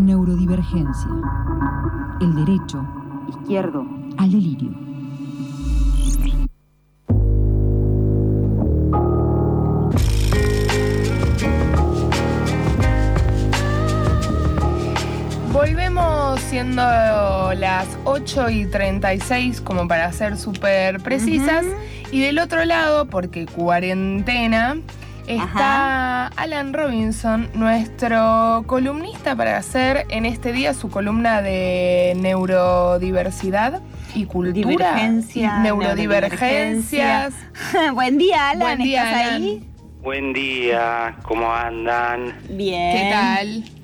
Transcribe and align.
Neurodivergencia. 0.00 1.10
El 2.22 2.34
derecho 2.34 2.82
izquierdo 3.28 3.86
al 4.16 4.32
delirio. 4.32 4.70
Volvemos 15.52 16.40
siendo 16.40 16.82
las 16.82 17.86
8 18.04 18.48
y 18.48 18.66
36, 18.66 19.60
como 19.60 19.86
para 19.86 20.10
ser 20.12 20.38
súper 20.38 21.02
precisas. 21.02 21.66
Y 22.10 22.22
del 22.22 22.38
otro 22.38 22.64
lado, 22.64 23.06
porque 23.06 23.44
cuarentena, 23.44 24.78
está 25.26 26.26
Alan 26.28 26.72
Robinson, 26.72 27.48
nuestro 27.54 28.64
columnista 28.66 29.36
para 29.36 29.56
hacer 29.56 30.06
en 30.10 30.26
este 30.26 30.52
día 30.52 30.74
su 30.74 30.90
columna 30.90 31.42
de 31.42 32.14
neurodiversidad 32.16 33.80
y 34.14 34.24
cultura. 34.26 34.52
Divergencia, 34.68 35.58
Neurodivergencias. 35.60 37.34
Buen 37.94 38.18
día, 38.18 38.50
Alan. 38.50 38.60
Buen 38.60 38.78
día, 38.78 39.04
¿Estás 39.04 39.26
Alan. 39.26 39.42
ahí? 39.42 39.66
Buen 40.02 40.32
día, 40.32 41.16
¿cómo 41.22 41.52
andan? 41.52 42.34
Bien. 42.48 42.96
¿Qué 42.96 43.10
tal? 43.12 43.79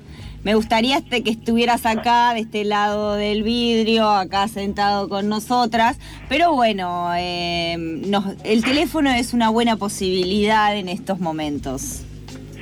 Me 0.47 0.55
gustaría 0.55 0.95
este, 0.99 1.23
que 1.23 1.31
estuvieras 1.31 1.85
acá, 1.85 2.33
de 2.33 2.39
este 2.39 2.63
lado 2.63 3.15
del 3.15 3.43
vidrio, 3.43 4.07
acá 4.07 4.47
sentado 4.47 5.09
con 5.09 5.27
nosotras. 5.27 5.99
Pero 6.29 6.53
bueno, 6.53 7.11
eh, 7.17 7.75
nos- 7.77 8.37
el 8.45 8.63
teléfono 8.63 9.11
es 9.11 9.33
una 9.33 9.49
buena 9.49 9.75
posibilidad 9.75 10.73
en 10.77 10.87
estos 10.87 11.19
momentos. 11.19 12.05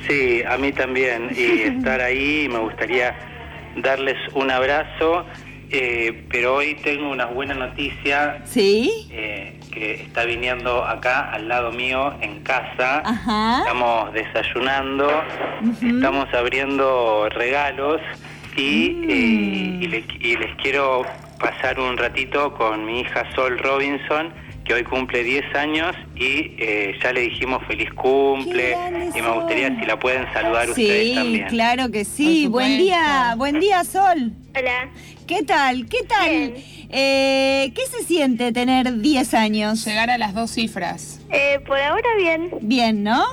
Sí, 0.08 0.42
a 0.42 0.58
mí 0.58 0.72
también. 0.72 1.30
Y 1.30 1.60
estar 1.78 2.00
ahí, 2.00 2.48
me 2.50 2.58
gustaría 2.58 3.14
darles 3.76 4.16
un 4.34 4.50
abrazo. 4.50 5.24
eh, 5.70 6.24
pero 6.28 6.56
hoy 6.56 6.74
tengo 6.82 7.08
una 7.10 7.26
buena 7.26 7.54
noticia 7.54 8.40
¿Sí? 8.46 9.06
eh, 9.12 9.55
que 9.76 9.92
está 9.92 10.24
viniendo 10.24 10.82
acá 10.86 11.30
al 11.32 11.48
lado 11.48 11.70
mío 11.70 12.14
en 12.22 12.40
casa. 12.40 13.02
Ajá. 13.04 13.58
Estamos 13.58 14.10
desayunando, 14.14 15.06
estamos 15.82 16.32
abriendo 16.32 17.28
regalos 17.28 18.00
y, 18.56 18.90
Mm. 18.90 19.10
eh, 19.10 19.78
y 19.82 19.86
le- 19.88 20.04
y 20.20 20.36
les 20.36 20.56
quiero 20.62 21.04
pasar 21.38 21.78
un 21.78 21.98
ratito 21.98 22.54
con 22.54 22.86
mi 22.86 23.00
hija 23.00 23.24
Sol 23.34 23.58
Robinson, 23.58 24.32
que 24.64 24.72
hoy 24.72 24.82
cumple 24.82 25.22
10 25.22 25.44
años 25.54 25.94
y 26.16 26.54
eh, 26.58 26.98
ya 27.02 27.12
le 27.12 27.20
dijimos 27.20 27.62
feliz 27.68 27.92
cumple 27.92 28.74
y 29.14 29.20
me 29.20 29.30
gustaría 29.30 29.68
Sol. 29.68 29.76
si 29.78 29.86
la 29.86 29.98
pueden 29.98 30.32
saludar 30.32 30.70
ustedes 30.70 31.08
Sí, 31.10 31.14
también. 31.14 31.46
claro 31.48 31.90
que 31.90 32.04
sí. 32.06 32.46
Buen 32.48 32.78
día, 32.78 33.34
buen 33.36 33.60
día, 33.60 33.84
Sol. 33.84 34.32
Hola. 34.58 34.88
¿Qué 35.28 35.42
tal? 35.42 35.86
¿Qué 35.88 35.98
tal? 36.08 36.30
Bien. 36.30 36.54
Eh, 36.90 37.72
¿Qué 37.74 37.82
se 37.86 38.04
siente 38.04 38.52
tener 38.52 39.00
10 39.00 39.34
años? 39.34 39.84
Llegar 39.84 40.10
a 40.10 40.18
las 40.18 40.34
dos 40.34 40.50
cifras. 40.52 41.20
Eh, 41.30 41.60
por 41.66 41.78
ahora 41.78 42.08
bien. 42.18 42.50
Bien, 42.60 43.02
¿no? 43.02 43.24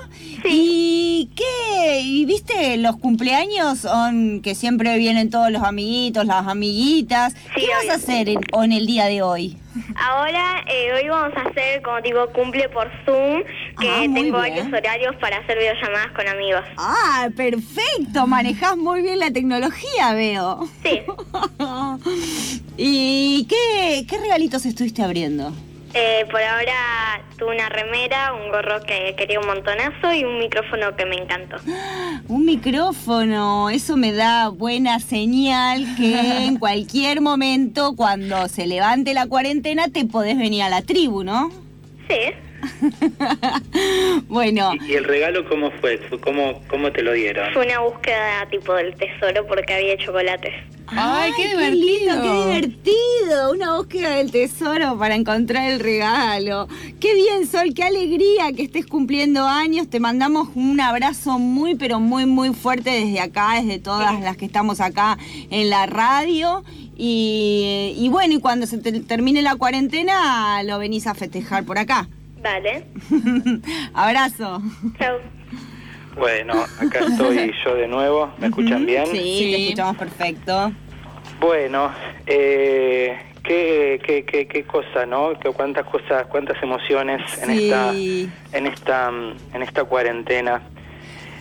¿Y 0.46 1.30
qué? 1.36 2.02
¿Y 2.02 2.26
viste 2.26 2.78
los 2.78 2.98
cumpleaños 2.98 3.80
son 3.80 4.42
que 4.42 4.56
siempre 4.56 4.98
vienen 4.98 5.30
todos 5.30 5.52
los 5.52 5.64
amiguitos, 5.64 6.26
las 6.26 6.48
amiguitas? 6.48 7.34
Sí, 7.34 7.62
¿Qué 7.62 7.68
vas 7.68 7.90
a 7.90 7.96
hacer 7.96 8.30
en, 8.30 8.40
o 8.52 8.64
en 8.64 8.72
el 8.72 8.86
día 8.86 9.06
de 9.06 9.22
hoy? 9.22 9.58
Ahora, 9.96 10.64
eh, 10.68 10.94
hoy 10.94 11.08
vamos 11.10 11.36
a 11.38 11.42
hacer 11.50 11.82
como 11.82 12.02
tipo 12.02 12.28
cumple 12.34 12.70
por 12.70 12.90
Zoom, 13.06 13.44
que 13.80 13.90
Ah, 13.90 14.00
tengo 14.02 14.14
bien. 14.22 14.32
varios 14.32 14.68
horarios 14.68 15.16
para 15.20 15.38
hacer 15.38 15.58
videollamadas 15.58 16.12
con 16.12 16.28
amigos. 16.28 16.62
Ah, 16.78 17.30
perfecto, 17.36 18.28
manejás 18.28 18.78
muy 18.78 19.02
bien 19.02 19.20
la 19.20 19.32
tecnología, 19.32 20.14
veo. 20.14 20.68
Sí. 20.84 21.02
¿Y 22.78 23.46
qué, 23.48 24.06
qué 24.08 24.18
regalitos 24.18 24.66
estuviste 24.66 25.02
abriendo? 25.04 25.54
Eh, 25.96 26.26
por 26.32 26.42
ahora 26.42 27.22
tuve 27.38 27.54
una 27.54 27.70
remera, 27.70 28.34
un 28.34 28.50
gorro 28.50 28.82
que 28.82 29.14
quería 29.16 29.40
un 29.40 29.46
montonazo 29.46 30.12
y 30.14 30.24
un 30.24 30.40
micrófono 30.40 30.96
que 30.96 31.06
me 31.06 31.18
encantó. 31.18 31.58
Un 32.28 32.46
micrófono, 32.46 33.70
eso 33.70 33.96
me 33.96 34.12
da 34.12 34.50
buena 34.50 35.00
señal 35.00 35.86
que 35.96 36.46
en 36.48 36.58
cualquier 36.58 37.22
momento, 37.22 37.96
cuando 37.96 38.48
se 38.48 38.66
levante 38.66 39.14
la 39.14 39.28
cuarentena, 39.28 39.88
te 39.88 40.06
podés 40.06 40.38
venir 40.38 40.64
a 40.64 40.70
la 40.70 40.82
tribu, 40.82 41.24
¿no? 41.24 41.52
Sí. 42.10 42.34
Bueno, 44.28 44.72
¿Y, 44.88 44.92
y 44.92 44.96
el 44.96 45.04
regalo 45.04 45.48
cómo 45.48 45.72
fue? 45.82 46.00
¿Cómo, 46.22 46.62
cómo 46.68 46.92
te 46.92 47.02
lo 47.02 47.14
dieron? 47.14 47.54
Fue 47.54 47.66
una 47.66 47.80
búsqueda 47.80 48.48
tipo 48.50 48.74
del 48.74 48.96
tesoro 48.96 49.46
porque 49.48 49.74
había 49.74 49.98
chocolates. 49.98 50.54
Ay, 50.88 51.32
qué 51.38 51.48
lindo, 51.72 51.82
divertido. 51.82 52.22
qué 52.22 52.46
divertido. 52.62 53.52
Una 53.54 53.78
búsqueda 53.78 54.10
del 54.18 54.32
tesoro 54.32 54.98
para 54.98 55.16
encontrar 55.16 55.72
el 55.72 55.80
regalo. 55.80 56.68
Qué 57.00 57.14
bien, 57.16 57.48
Sol, 57.48 57.74
qué 57.76 57.84
alegría 57.84 58.52
que 58.56 58.64
estés 58.64 58.86
cumpliendo 58.86 59.46
años. 59.48 59.90
Te 59.90 60.00
mandamos 60.00 60.50
un 60.56 60.80
abrazo 60.82 61.40
muy, 61.40 61.76
pero 61.76 62.00
muy, 62.00 62.26
muy 62.26 62.54
fuerte 62.54 62.90
desde 62.92 63.20
acá, 63.22 63.60
desde 63.62 63.80
todas 63.80 64.20
las 64.22 64.38
que 64.38 64.46
estamos 64.46 64.82
acá 64.82 65.18
en 65.50 65.70
la 65.70 65.86
radio. 65.86 66.64
Y, 66.96 67.94
y 67.98 68.10
bueno, 68.10 68.36
y 68.36 68.40
cuando 68.40 68.66
se 68.68 68.78
te- 68.78 69.00
termine 69.02 69.42
la 69.42 69.56
cuarentena, 69.56 70.62
lo 70.64 70.78
venís 70.80 71.08
a 71.08 71.14
festejar 71.16 71.64
por 71.64 71.78
acá. 71.80 72.08
Vale. 72.44 72.84
Abrazo. 73.94 74.62
Chau. 75.00 75.18
Bueno, 76.18 76.54
acá 76.80 77.00
estoy 77.00 77.54
yo 77.66 77.76
de 77.76 77.88
nuevo. 77.88 78.32
¿Me 78.38 78.48
escuchan 78.48 78.86
bien? 78.86 79.06
Sí, 79.08 79.18
Sí. 79.18 79.52
te 79.52 79.64
escuchamos 79.64 79.98
perfecto. 79.98 80.72
Bueno, 81.40 81.92
eh, 82.28 83.18
qué, 83.44 84.00
qué, 84.06 84.24
qué, 84.26 84.48
qué 84.48 84.64
cosa, 84.66 85.06
¿no? 85.08 85.32
Cuántas 85.56 85.86
cosas, 85.88 86.26
cuántas 86.28 86.62
emociones 86.62 87.22
en 87.42 87.50
Sí. 87.50 87.64
esta, 87.66 88.58
en 88.58 88.68
esta, 88.68 89.12
en 89.54 89.62
esta 89.64 89.84
cuarentena. 89.86 90.62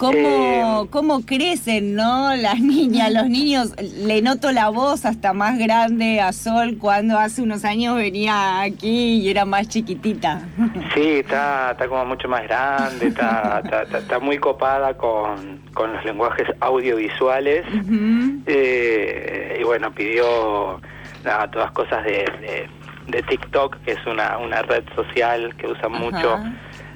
¿Cómo, 0.03 0.19
Eh, 0.19 0.87
cómo 0.91 1.21
crecen, 1.25 1.95
no? 1.95 2.35
Las 2.35 2.59
niñas, 2.59 3.13
los 3.13 3.29
niños. 3.39 3.73
Le 4.05 4.21
noto 4.21 4.51
la 4.51 4.69
voz 4.69 5.05
hasta 5.05 5.33
más 5.33 5.57
grande 5.59 6.21
a 6.21 6.33
Sol 6.33 6.77
cuando 6.81 7.19
hace 7.21 7.41
unos 7.41 7.65
años 7.65 7.95
venía 7.97 8.63
aquí 8.63 9.21
y 9.23 9.31
era 9.31 9.45
más 9.45 9.69
chiquitita. 9.69 10.43
Sí, 10.95 11.01
está, 11.21 11.71
está 11.71 11.89
como 11.89 12.05
mucho 12.05 12.29
más 12.29 12.43
grande, 12.43 13.07
está, 13.07 13.63
está, 13.65 13.83
está- 13.85 13.99
está 13.99 14.19
muy 14.19 14.37
copada 14.39 14.95
con, 14.97 15.61
con 15.73 15.93
los 15.95 16.05
lenguajes 16.05 16.47
audiovisuales. 16.61 17.65
Eh, 18.47 19.59
y 19.61 19.65
bueno, 19.65 19.93
pidió 19.95 20.81
nada, 21.25 21.51
todas 21.51 21.71
cosas 21.73 22.05
de, 22.05 22.11
de, 22.41 22.69
de 23.09 23.23
TikTok, 23.23 23.77
que 23.85 23.93
es 23.93 24.07
una, 24.07 24.37
una 24.39 24.63
red 24.63 24.85
social 24.95 25.55
que 25.57 25.67
usan 25.69 25.93
mucho 25.93 26.39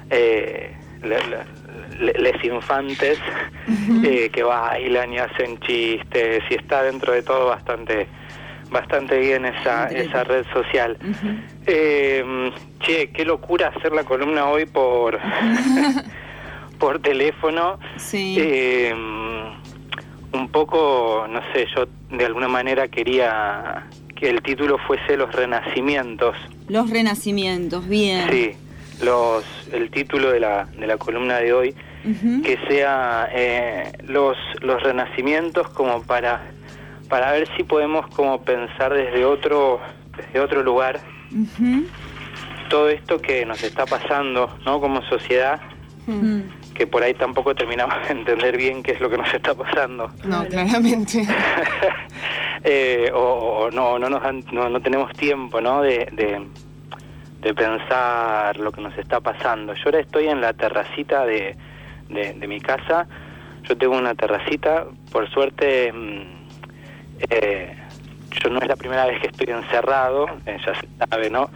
eh, 0.09 0.75
le- 1.01 1.07
le- 1.21 1.27
le- 1.29 1.37
les 1.99 2.43
infantes, 2.43 3.19
eh, 4.03 4.29
que 4.31 4.43
bailan 4.43 5.13
y 5.13 5.19
hacen 5.19 5.59
chistes, 5.59 6.43
y 6.49 6.55
está 6.55 6.83
dentro 6.83 7.13
de 7.13 7.21
todo 7.23 7.47
bastante 7.47 8.07
bastante 8.69 9.17
bien 9.17 9.45
esa, 9.45 9.87
esa 9.87 10.23
red 10.23 10.45
social. 10.53 10.97
Eh, 11.65 12.51
che, 12.81 13.09
qué 13.11 13.23
locura 13.23 13.71
hacer 13.75 13.93
la 13.93 14.03
columna 14.03 14.49
hoy 14.49 14.65
por, 14.65 15.17
por 16.79 16.99
teléfono. 16.99 17.79
Sí. 17.97 18.35
Eh, 18.37 18.93
un 18.93 20.49
poco, 20.49 21.25
no 21.29 21.41
sé, 21.53 21.67
yo 21.75 21.87
de 22.11 22.25
alguna 22.25 22.47
manera 22.47 22.87
quería 22.87 23.87
que 24.15 24.29
el 24.29 24.41
título 24.41 24.77
fuese 24.79 25.15
Los 25.15 25.33
Renacimientos. 25.33 26.35
Los 26.67 26.89
renacimientos, 26.89 27.87
bien. 27.87 28.29
Sí, 28.29 28.51
los, 29.01 29.45
el 29.71 29.89
título 29.91 30.31
de 30.31 30.39
la, 30.39 30.65
de 30.65 30.87
la 30.87 30.97
columna 30.97 31.37
de 31.37 31.53
hoy, 31.53 31.75
Que 32.43 32.57
sea 32.69 33.27
eh, 33.33 33.91
los, 34.07 34.37
los 34.61 34.81
renacimientos 34.81 35.67
como 35.69 36.01
para, 36.03 36.41
para 37.09 37.31
ver 37.33 37.47
si 37.57 37.63
podemos 37.63 38.07
como 38.15 38.41
pensar 38.43 38.93
desde 38.93 39.25
otro, 39.25 39.79
desde 40.15 40.39
otro 40.39 40.63
lugar 40.63 40.99
Ujú. 41.31 41.85
todo 42.69 42.87
esto 42.89 43.19
que 43.19 43.45
nos 43.45 43.61
está 43.63 43.85
pasando, 43.85 44.57
¿no? 44.65 44.79
Como 44.79 45.01
sociedad, 45.03 45.59
que 46.73 46.87
por 46.87 47.03
ahí 47.03 47.13
tampoco 47.13 47.53
terminamos 47.55 47.95
de 48.07 48.13
entender 48.13 48.55
bien 48.55 48.83
qué 48.83 48.91
es 48.93 49.01
lo 49.01 49.09
que 49.09 49.17
nos 49.17 49.33
está 49.33 49.53
pasando. 49.53 50.09
No, 50.23 50.45
claramente. 50.45 51.25
Eh, 52.63 53.11
o, 53.13 53.19
o 53.19 53.71
no, 53.71 53.99
no, 53.99 54.09
nos 54.09 54.21
dan- 54.21 54.43
no, 54.51 54.67
no 54.67 54.81
tenemos 54.81 55.13
tiempo 55.13 55.61
¿no? 55.61 55.83
De, 55.83 56.09
de, 56.11 56.41
de 57.41 57.53
pensar 57.53 58.57
lo 58.57 58.71
que 58.71 58.81
nos 58.81 58.97
está 58.97 59.21
pasando. 59.21 59.73
Yo 59.75 59.83
ahora 59.85 59.99
estoy 59.99 60.27
en 60.27 60.41
la 60.41 60.53
terracita 60.53 61.23
de, 61.25 61.55
de, 62.09 62.33
de 62.33 62.47
mi 62.47 62.59
casa. 62.59 63.07
Yo 63.63 63.77
tengo 63.77 63.97
una 63.97 64.15
terracita, 64.15 64.85
por 65.11 65.29
suerte, 65.29 65.91
mm, 65.91 66.21
eh, 67.29 67.75
yo 68.31 68.49
no 68.49 68.59
es 68.59 68.67
la 68.67 68.75
primera 68.75 69.05
vez 69.05 69.19
que 69.19 69.27
estoy 69.27 69.53
encerrado, 69.53 70.27
eh, 70.45 70.57
ya 70.65 70.75
se 70.75 70.87
sabe, 71.09 71.29
¿no? 71.29 71.49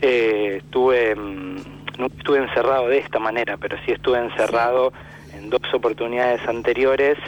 Eh, 0.00 0.58
estuve, 0.58 1.14
mm, 1.14 1.56
no 1.98 2.06
estuve 2.06 2.38
encerrado 2.38 2.88
de 2.88 2.98
esta 2.98 3.18
manera, 3.18 3.56
pero 3.56 3.76
sí 3.84 3.92
estuve 3.92 4.18
encerrado 4.18 4.92
en 5.34 5.50
dos 5.50 5.62
oportunidades 5.72 6.46
anteriores 6.46 7.18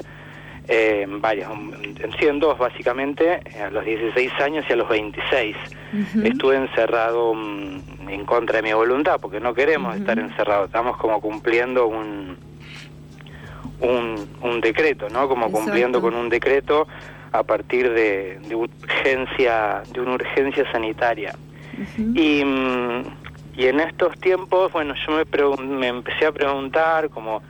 eh, 0.71 1.07
varias, 1.09 1.51
en 1.51 2.13
sí 2.19 2.27
en 2.27 2.39
dos 2.39 2.59
básicamente, 2.59 3.41
a 3.59 3.71
los 3.71 3.85
16 3.85 4.31
años 4.41 4.67
y 4.69 4.73
a 4.75 4.77
los 4.77 4.89
26. 4.89 5.57
Estuve 6.23 6.57
encerrado 6.57 7.33
mm, 7.35 8.09
en 8.11 8.27
contra 8.27 8.57
de 8.57 8.63
mi 8.63 8.73
voluntad, 8.75 9.19
porque 9.19 9.41
no 9.41 9.55
queremos 9.55 9.97
estar 9.97 10.19
encerrados, 10.19 10.67
estamos 10.67 10.99
como 10.99 11.23
cumpliendo 11.23 11.87
un, 11.87 12.37
un, 13.81 14.29
un 14.43 14.61
decreto, 14.61 15.09
¿no? 15.09 15.29
Como 15.29 15.51
cumpliendo 15.51 16.01
con 16.01 16.15
un 16.15 16.29
decreto 16.29 16.87
a 17.33 17.43
partir 17.43 17.93
de, 17.93 18.39
de 18.49 18.55
urgencia, 18.55 19.83
de 19.93 20.01
una 20.01 20.15
urgencia 20.15 20.71
sanitaria. 20.73 21.35
y, 22.15 22.45
mm, 22.45 23.03
y 23.57 23.67
en 23.67 23.81
estos 23.81 24.19
tiempos, 24.21 24.73
bueno, 24.73 24.95
yo 25.07 25.13
me, 25.13 25.65
me 25.65 25.89
empecé 25.89 26.27
a 26.27 26.33
preguntar 26.33 27.11
como 27.11 27.43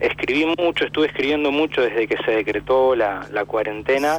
escribí 0.00 0.46
mucho, 0.58 0.86
estuve 0.86 1.06
escribiendo 1.06 1.52
mucho 1.52 1.82
desde 1.82 2.08
que 2.08 2.16
se 2.24 2.30
decretó 2.32 2.96
la, 2.96 3.26
la 3.30 3.44
cuarentena, 3.44 4.16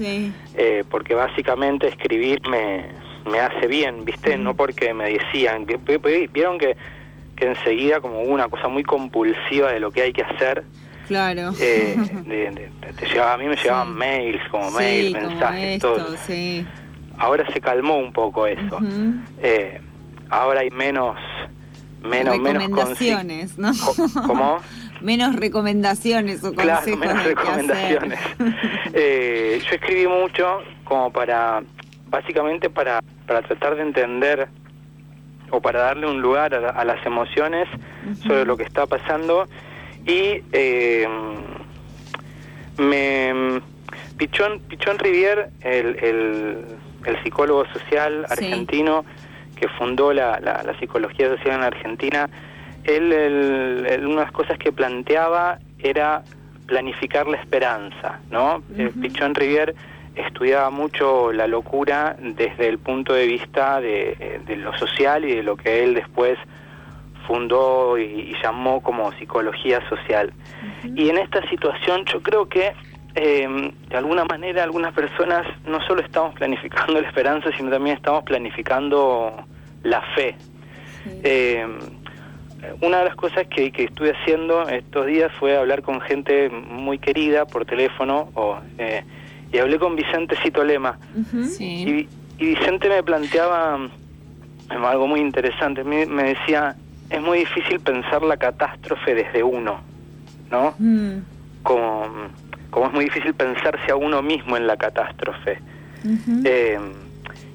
eh, 0.55 0.83
porque 0.89 1.15
básicamente 1.15 1.87
escribir 1.87 2.39
me, 2.47 2.85
me 3.29 3.39
hace 3.39 3.67
bien, 3.67 4.05
¿viste? 4.05 4.37
No 4.37 4.55
porque 4.55 4.93
me 4.93 5.11
decían, 5.11 5.65
vieron 6.31 6.59
que, 6.59 6.77
que 7.35 7.47
enseguida 7.47 7.99
como 7.99 8.21
hubo 8.21 8.31
una 8.31 8.47
cosa 8.47 8.67
muy 8.67 8.83
compulsiva 8.83 9.71
de 9.71 9.79
lo 9.79 9.91
que 9.91 10.03
hay 10.03 10.13
que 10.13 10.21
hacer. 10.21 10.63
Claro. 11.11 11.51
Eh, 11.59 11.97
a 13.21 13.37
mí 13.37 13.45
me 13.45 13.55
llegaban 13.57 13.93
mails, 13.93 14.41
como 14.49 14.71
mails, 14.71 15.13
mensajes, 15.13 15.79
todo. 15.81 16.15
Ahora 17.17 17.45
se 17.51 17.59
calmó 17.59 17.97
un 17.97 18.13
poco 18.13 18.47
eso. 18.47 18.79
eh, 19.41 19.81
ahora 20.29 20.61
hay 20.61 20.71
menos 20.71 21.17
menos 22.01 22.37
recomendaciones, 22.37 23.57
menos 23.57 23.99
¿no? 24.15 24.25
¿Cómo? 24.25 24.59
menos 25.01 25.35
recomendaciones 25.35 26.43
o 26.45 26.53
consejos. 26.53 26.83
Claro, 26.83 26.97
menos 26.97 27.23
recomendaciones. 27.25 28.19
eh, 28.93 29.61
yo 29.67 29.75
escribí 29.75 30.07
mucho 30.07 30.59
como 30.85 31.11
para, 31.11 31.61
básicamente 32.09 32.69
para, 32.69 33.01
para 33.27 33.41
tratar 33.41 33.75
de 33.75 33.81
entender 33.81 34.47
o 35.51 35.59
para 35.61 35.81
darle 35.81 36.07
un 36.07 36.21
lugar 36.21 36.55
a, 36.55 36.85
las 36.85 37.05
emociones 37.05 37.67
sobre 38.25 38.45
lo 38.45 38.55
que 38.55 38.63
está 38.63 38.85
pasando 38.85 39.47
y 40.05 40.41
eh, 40.51 41.07
me 42.77 43.61
Pichón, 44.17 44.59
Pichón 44.61 44.99
Rivier, 44.99 45.49
el, 45.61 45.97
el, 46.03 46.65
el 47.05 47.23
psicólogo 47.23 47.65
social 47.73 48.25
argentino 48.29 49.03
que 49.55 49.67
fundó 49.67 50.13
la, 50.13 50.39
la, 50.39 50.63
la 50.63 50.77
psicología 50.79 51.29
social 51.29 51.55
en 51.55 51.63
Argentina, 51.63 52.29
él, 52.83 53.11
el, 53.13 54.05
una 54.05 54.15
de 54.17 54.25
las 54.25 54.31
cosas 54.31 54.57
que 54.57 54.71
planteaba 54.71 55.59
era 55.79 56.23
planificar 56.65 57.27
la 57.27 57.37
esperanza, 57.37 58.19
¿no? 58.29 58.63
Eh, 58.77 58.91
Pichón 59.01 59.35
Rivier 59.35 59.75
estudiaba 60.15 60.69
mucho 60.69 61.31
la 61.31 61.47
locura 61.47 62.15
desde 62.19 62.67
el 62.67 62.79
punto 62.79 63.13
de 63.13 63.27
vista 63.27 63.79
de, 63.81 64.41
lo 64.57 64.77
social 64.77 65.25
y 65.25 65.35
de 65.35 65.43
lo 65.43 65.55
que 65.55 65.83
él 65.83 65.93
después 65.93 66.37
fundó 67.31 67.97
y, 67.97 68.35
llamó 68.43 68.81
como 68.81 69.11
psicología 69.13 69.79
social. 69.87 70.33
Y 70.83 71.09
en 71.09 71.17
esta 71.17 71.47
situación 71.49 72.03
yo 72.05 72.21
creo 72.21 72.49
que 72.49 72.73
eh, 73.15 73.71
de 73.89 73.97
alguna 73.97 74.25
manera 74.25 74.63
algunas 74.63 74.93
personas 74.93 75.45
no 75.65 75.79
solo 75.87 76.01
estamos 76.01 76.35
planificando 76.35 76.93
la 77.01 77.07
esperanza, 77.07 77.49
sino 77.55 77.69
también 77.69 77.95
estamos 77.95 78.23
planificando 78.23 79.33
la 79.83 80.01
fe. 80.13 80.35
Eh, 81.23 81.65
una 82.81 82.99
de 82.99 83.05
las 83.05 83.15
cosas 83.15 83.47
que, 83.47 83.71
que, 83.71 83.85
estuve 83.85 84.11
haciendo 84.11 84.67
estos 84.67 85.05
días 85.07 85.31
fue 85.39 85.57
hablar 85.57 85.81
con 85.81 85.99
gente 86.01 86.49
muy 86.49 86.99
querida 86.99 87.45
por 87.45 87.65
teléfono 87.65 88.29
o, 88.35 88.59
eh, 88.77 89.03
y 89.51 89.57
hablé 89.57 89.79
con 89.79 89.95
Vicente 89.95 90.35
Citolema. 90.43 90.99
Y, 91.59 92.07
Vicente 92.37 92.89
me 92.89 93.03
planteaba 93.03 93.77
mm, 93.77 94.85
algo 94.85 95.07
muy 95.07 95.21
interesante. 95.21 95.83
Me, 95.83 96.05
decía 96.05 96.75
es 97.11 97.21
muy 97.21 97.39
difícil 97.39 97.79
pensar 97.79 98.23
la 98.23 98.37
catástrofe 98.37 99.15
desde 99.15 99.43
uno 99.43 99.81
¿no? 100.49 100.73
Mm. 100.79 101.19
como, 101.63 102.09
como 102.69 102.87
es 102.87 102.93
muy 102.93 103.05
difícil 103.05 103.33
pensarse 103.33 103.91
a 103.91 103.95
uno 103.95 104.21
mismo 104.21 104.57
en 104.57 104.67
la 104.67 104.77
catástrofe 104.77 105.59
eh, 106.45 106.79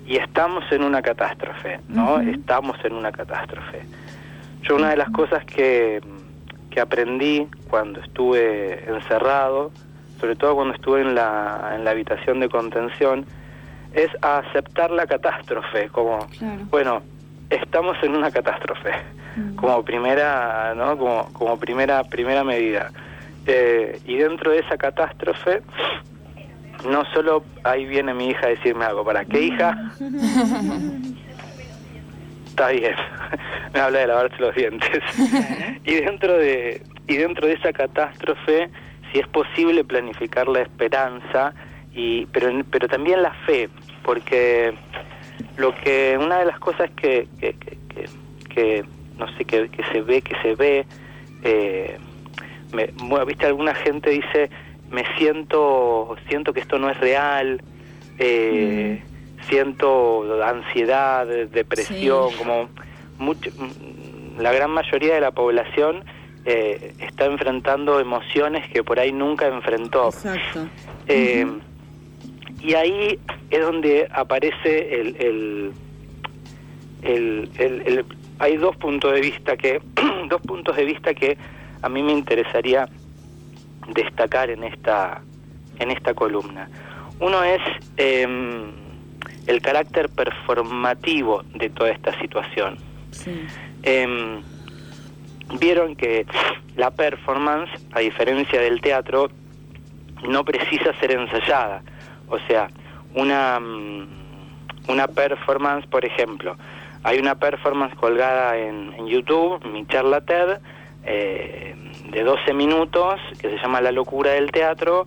y 0.07 0.17
estamos 0.17 0.65
en 0.71 0.85
una 0.85 1.03
catástrofe 1.03 1.81
¿no? 1.89 2.21
estamos 2.21 2.77
en 2.85 2.93
una 2.93 3.11
catástrofe 3.11 3.83
yo 4.67 4.77
una 4.77 4.91
de 4.91 4.97
las 4.97 5.11
cosas 5.11 5.45
que, 5.45 6.01
que 6.71 6.81
aprendí 6.81 7.47
cuando 7.71 8.01
estuve 8.01 8.85
encerrado, 8.89 9.71
sobre 10.21 10.35
todo 10.35 10.57
cuando 10.57 10.75
estuve 10.75 11.03
en 11.03 11.15
la, 11.15 11.73
en 11.75 11.85
la 11.85 11.93
habitación 11.93 12.41
de 12.41 12.49
contención, 12.49 13.25
es 13.93 14.11
a 14.23 14.39
aceptar 14.39 14.91
la 14.91 15.07
catástrofe, 15.07 15.89
como, 15.91 16.27
bueno, 16.71 17.03
estamos 17.49 17.97
en 18.03 18.17
una 18.17 18.31
catástrofe. 18.31 18.91
Como 19.57 19.85
primera, 19.85 20.75
¿no? 20.75 20.97
Como, 20.97 21.33
como 21.33 21.59
primera, 21.59 22.05
primera 22.05 22.45
medida. 22.45 22.91
Eh, 23.47 24.01
y 24.05 24.17
dentro 24.17 24.51
de 24.51 24.59
esa 24.59 24.77
catástrofe, 24.77 25.63
no 26.89 27.05
solo 27.13 27.45
ahí 27.65 27.87
viene 27.87 28.13
mi 28.15 28.31
hija 28.31 28.47
a 28.47 28.51
decirme 28.51 28.85
algo, 28.85 29.05
¿para 29.05 29.25
qué 29.25 29.43
hija? 29.43 29.93
Está 32.47 32.69
bien, 32.69 32.95
me 33.75 33.81
habla 33.81 33.99
de 34.01 34.07
lavarse 34.07 34.37
los 34.39 34.55
dientes. 34.55 35.03
y 35.85 35.95
dentro 35.95 36.39
de 36.39 36.83
y 37.09 37.17
dentro 37.17 37.47
de 37.47 37.53
esa 37.53 37.73
catástrofe, 37.73 38.71
si 39.13 39.21
es 39.21 39.29
posible 39.29 39.85
planificar 39.85 40.49
la 40.49 40.63
esperanza 40.63 41.53
y 41.93 42.27
pero 42.27 42.51
pero 42.71 42.89
también 42.89 43.23
la 43.23 43.33
fe, 43.47 43.69
porque 44.03 44.75
lo 45.57 45.75
que 45.75 46.19
una 46.19 46.39
de 46.39 46.47
las 46.47 46.59
cosas 46.59 46.91
que 46.97 47.29
que, 47.39 47.55
que, 48.49 48.85
no 49.19 49.27
sé 49.37 49.45
que, 49.45 49.69
que, 49.69 49.83
se 49.93 50.01
ve 50.03 50.23
que 50.23 50.37
se 50.43 50.55
ve 50.55 50.87
eh, 51.43 51.99
me, 52.73 52.89
viste 53.25 53.47
alguna 53.47 53.75
gente 53.75 54.11
dice 54.11 54.51
me 54.91 55.05
siento 55.17 56.17
siento 56.29 56.53
que 56.53 56.61
esto 56.61 56.79
no 56.79 56.91
es 56.91 56.99
real 57.01 57.63
eh, 58.19 59.03
mm 59.03 59.17
siento 59.49 60.43
ansiedad, 60.43 61.27
depresión, 61.27 62.33
como 62.37 62.69
mucho, 63.19 63.51
la 64.39 64.53
gran 64.53 64.71
mayoría 64.71 65.15
de 65.15 65.21
la 65.21 65.31
población 65.31 66.05
eh, 66.45 66.95
está 66.99 67.27
enfrentando 67.27 68.01
emociones 68.01 68.69
que 68.71 68.83
por 68.83 68.99
ahí 69.01 69.13
nunca 69.13 69.47
enfrentó. 69.47 70.09
Exacto. 70.09 70.69
Eh, 71.09 71.47
y 72.61 72.75
ahí 72.75 73.19
es 73.51 73.61
donde 73.61 74.09
aparece 74.13 75.01
el, 75.01 75.17
el, 75.19 75.73
el, 77.03 77.51
el, 77.59 78.05
hay 78.39 78.57
dos 78.57 78.77
puntos 78.77 79.13
de 79.13 79.21
vista 79.21 79.57
que 79.57 79.81
dos 80.29 80.41
puntos 80.43 80.77
de 80.77 80.85
vista 80.85 81.15
que 81.15 81.37
a 81.83 81.89
mí 81.89 82.03
me 82.03 82.13
interesaría 82.13 82.89
destacar 83.89 84.51
en 84.51 84.65
esta 84.65 85.23
en 85.79 85.91
esta 85.91 86.15
columna. 86.15 86.69
Uno 87.21 87.43
es 87.43 87.61
eh, 87.97 88.27
el 89.47 89.63
carácter 89.63 90.09
performativo 90.09 91.43
de 91.55 91.71
toda 91.71 91.91
esta 91.91 92.19
situación. 92.19 92.79
Em, 93.83 94.43
vieron 95.59 95.97
que 95.97 96.27
la 96.77 96.91
performance, 96.91 97.71
a 97.93 98.01
diferencia 98.01 98.61
del 98.61 98.81
teatro, 98.81 99.31
no 100.27 100.45
precisa 100.45 100.93
ser 100.99 101.13
ensayada. 101.13 101.83
O 102.29 102.39
sea, 102.41 102.69
una, 103.15 103.61
mm, 103.61 104.09
una 104.89 105.07
performance, 105.07 105.87
por 105.87 106.05
ejemplo, 106.05 106.57
hay 107.07 107.21
una 107.21 107.37
performance 107.37 107.95
colgada 107.95 108.59
en, 108.59 109.07
YouTube, 109.07 109.65
mi 109.65 109.87
charla 109.87 110.23
TED, 110.23 110.59
eh, 111.05 111.77
de 112.11 112.25
12 112.25 112.53
minutos, 112.53 113.21
que 113.41 113.49
se 113.49 113.57
llama 113.59 113.81
La 113.81 113.93
locura 113.93 114.33
del 114.33 114.51
teatro, 114.51 115.07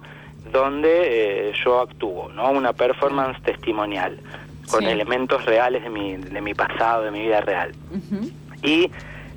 donde 0.49 1.49
eh, 1.49 1.53
yo 1.61 1.81
actúo, 1.81 2.31
¿no? 2.31 2.51
Una 2.51 2.71
performance 2.71 3.41
testimonial 3.41 4.17
con 4.71 4.85
elementos 4.85 5.43
reales 5.45 5.83
de 5.83 5.89
mi, 5.89 6.15
de 6.15 6.39
mi 6.39 6.53
pasado, 6.53 7.03
de 7.03 7.11
mi 7.11 7.19
vida 7.19 7.41
real. 7.41 7.73
Y 8.63 8.89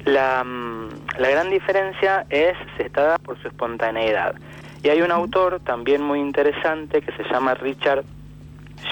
la, 0.04 0.44
mm, 0.44 0.88
la 1.18 1.30
gran 1.30 1.50
diferencia 1.50 2.26
es, 2.30 2.56
se 2.76 2.84
está 2.86 3.02
dada 3.02 3.18
por 3.18 3.42
su 3.42 3.48
espontaneidad. 3.48 4.36
Y 4.84 4.88
hay 4.88 5.02
un 5.02 5.10
autor 5.10 5.58
también 5.64 6.00
muy 6.00 6.20
interesante 6.20 7.02
que 7.02 7.10
se 7.12 7.24
llama 7.24 7.54
Richard 7.54 8.04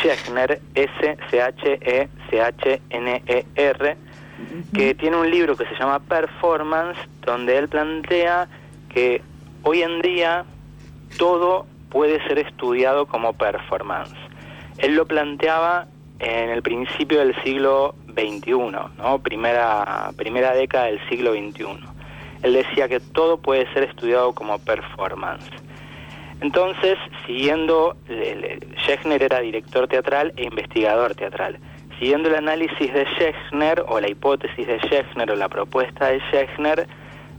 Schechner, 0.01 0.61
S-C-H-E-C-H-N-E-R, 0.75 2.09
que 4.75 4.95
tiene 4.95 5.17
un 5.17 5.31
libro 5.31 5.57
que 5.57 5.67
se 5.67 5.75
llama 5.75 6.01
Performance, 6.01 6.99
donde 7.23 7.59
él 7.59 7.69
plantea 7.69 8.49
que 8.89 9.23
hoy 9.63 9.83
en 9.83 10.01
día 10.01 10.45
todo 11.19 11.67
puede 11.91 12.23
ser 12.27 12.39
estudiado 12.39 13.07
como 13.07 13.33
performance. 13.33 14.15
Él 14.79 14.95
lo 14.95 15.07
planteaba 15.07 15.87
en 16.19 16.51
el 16.51 16.63
principio 16.63 17.19
del 17.19 17.35
siglo 17.43 17.95
XXI, 18.09 18.53
¿no? 18.53 19.19
primera, 19.23 20.11
primera 20.17 20.55
década 20.55 20.87
del 20.87 21.01
siglo 21.09 21.33
XXI. 21.33 21.67
Él 22.43 22.55
decía 22.55 22.89
que 22.89 23.01
todo 23.01 23.39
puede 23.39 23.71
ser 23.73 23.85
estudiado 23.85 24.33
como 24.35 24.59
performance. 24.59 25.51
Entonces, 26.41 26.97
siguiendo, 27.27 27.97
Schechner 28.85 29.23
era 29.23 29.41
director 29.41 29.87
teatral 29.89 30.33
e 30.37 30.45
investigador 30.45 31.15
teatral. 31.15 31.59
Siguiendo 32.01 32.31
el 32.31 32.37
análisis 32.37 32.95
de 32.95 33.05
Schechner 33.05 33.85
o 33.87 34.01
la 34.01 34.09
hipótesis 34.09 34.67
de 34.67 34.79
Schechner 34.79 35.31
o 35.33 35.37
la 35.37 35.51
propuesta 35.51 36.07
de 36.07 36.19
Schechner, 36.31 36.89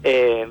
eh, 0.03 0.47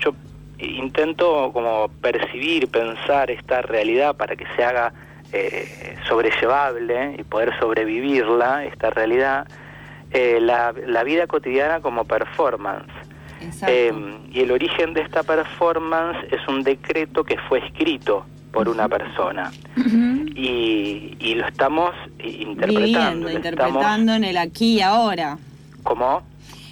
yo 0.00 0.12
intento 0.58 1.52
como 1.52 1.88
percibir, 2.02 2.68
pensar 2.68 3.30
esta 3.30 3.62
realidad 3.62 4.16
para 4.16 4.34
que 4.34 4.44
se 4.56 4.64
haga 4.64 4.92
eh, 5.32 5.96
sobrellevable 6.08 7.14
y 7.16 7.22
poder 7.22 7.56
sobrevivirla, 7.60 8.64
esta 8.64 8.90
realidad, 8.90 9.46
eh, 10.10 10.40
la, 10.40 10.74
la, 10.86 11.04
vida 11.04 11.28
cotidiana 11.28 11.80
como 11.80 12.06
performance. 12.06 12.90
Eh, 13.68 13.92
y 14.32 14.40
el 14.40 14.50
origen 14.50 14.94
de 14.94 15.02
esta 15.02 15.22
performance 15.22 16.18
es 16.32 16.40
un 16.48 16.64
decreto 16.64 17.22
que 17.22 17.38
fue 17.48 17.60
escrito 17.60 18.26
por 18.52 18.68
una 18.68 18.88
persona. 18.88 19.50
y, 20.34 21.16
y, 21.18 21.34
lo 21.34 21.46
estamos 21.46 21.94
interpretando. 22.22 23.30
interpretando 23.30 24.14
en 24.14 24.24
el 24.24 24.36
aquí 24.36 24.74
y 24.74 24.80
ahora. 24.80 25.38
¿Cómo? 25.82 26.22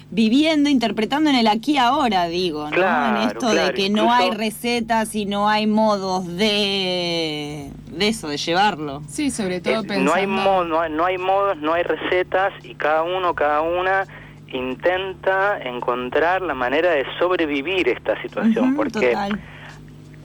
viviendo, 0.09 0.69
interpretando 0.69 1.29
en 1.29 1.35
el 1.35 1.47
aquí 1.47 1.73
y 1.73 1.77
ahora, 1.77 2.27
digo, 2.27 2.69
¿no? 2.69 2.77
en 2.77 3.27
esto 3.27 3.49
de 3.49 3.73
que 3.73 3.89
no 3.89 4.11
hay 4.11 4.31
recetas 4.31 5.13
y 5.15 5.25
no 5.25 5.49
hay 5.49 5.67
modos 5.67 6.25
de, 6.37 7.69
de 7.91 8.07
eso, 8.07 8.27
de 8.29 8.37
llevarlo. 8.37 9.01
Sí, 9.07 9.31
sobre 9.31 9.59
todo 9.59 9.83
pensando... 9.83 10.11
No 10.11 10.13
hay, 10.13 10.27
no, 10.27 11.05
hay, 11.05 11.17
modos, 11.17 11.57
no 11.57 11.73
hay 11.73 11.83
recetas 11.83 12.53
y 12.63 12.75
cada 12.75 13.03
uno, 13.03 13.33
cada 13.33 13.61
una 13.61 14.05
intenta 14.49 15.59
encontrar 15.61 16.41
la 16.41 16.53
manera 16.53 16.91
de 16.91 17.05
sobrevivir 17.19 17.89
esta 17.89 18.19
situación, 18.21 18.75
porque 18.75 19.13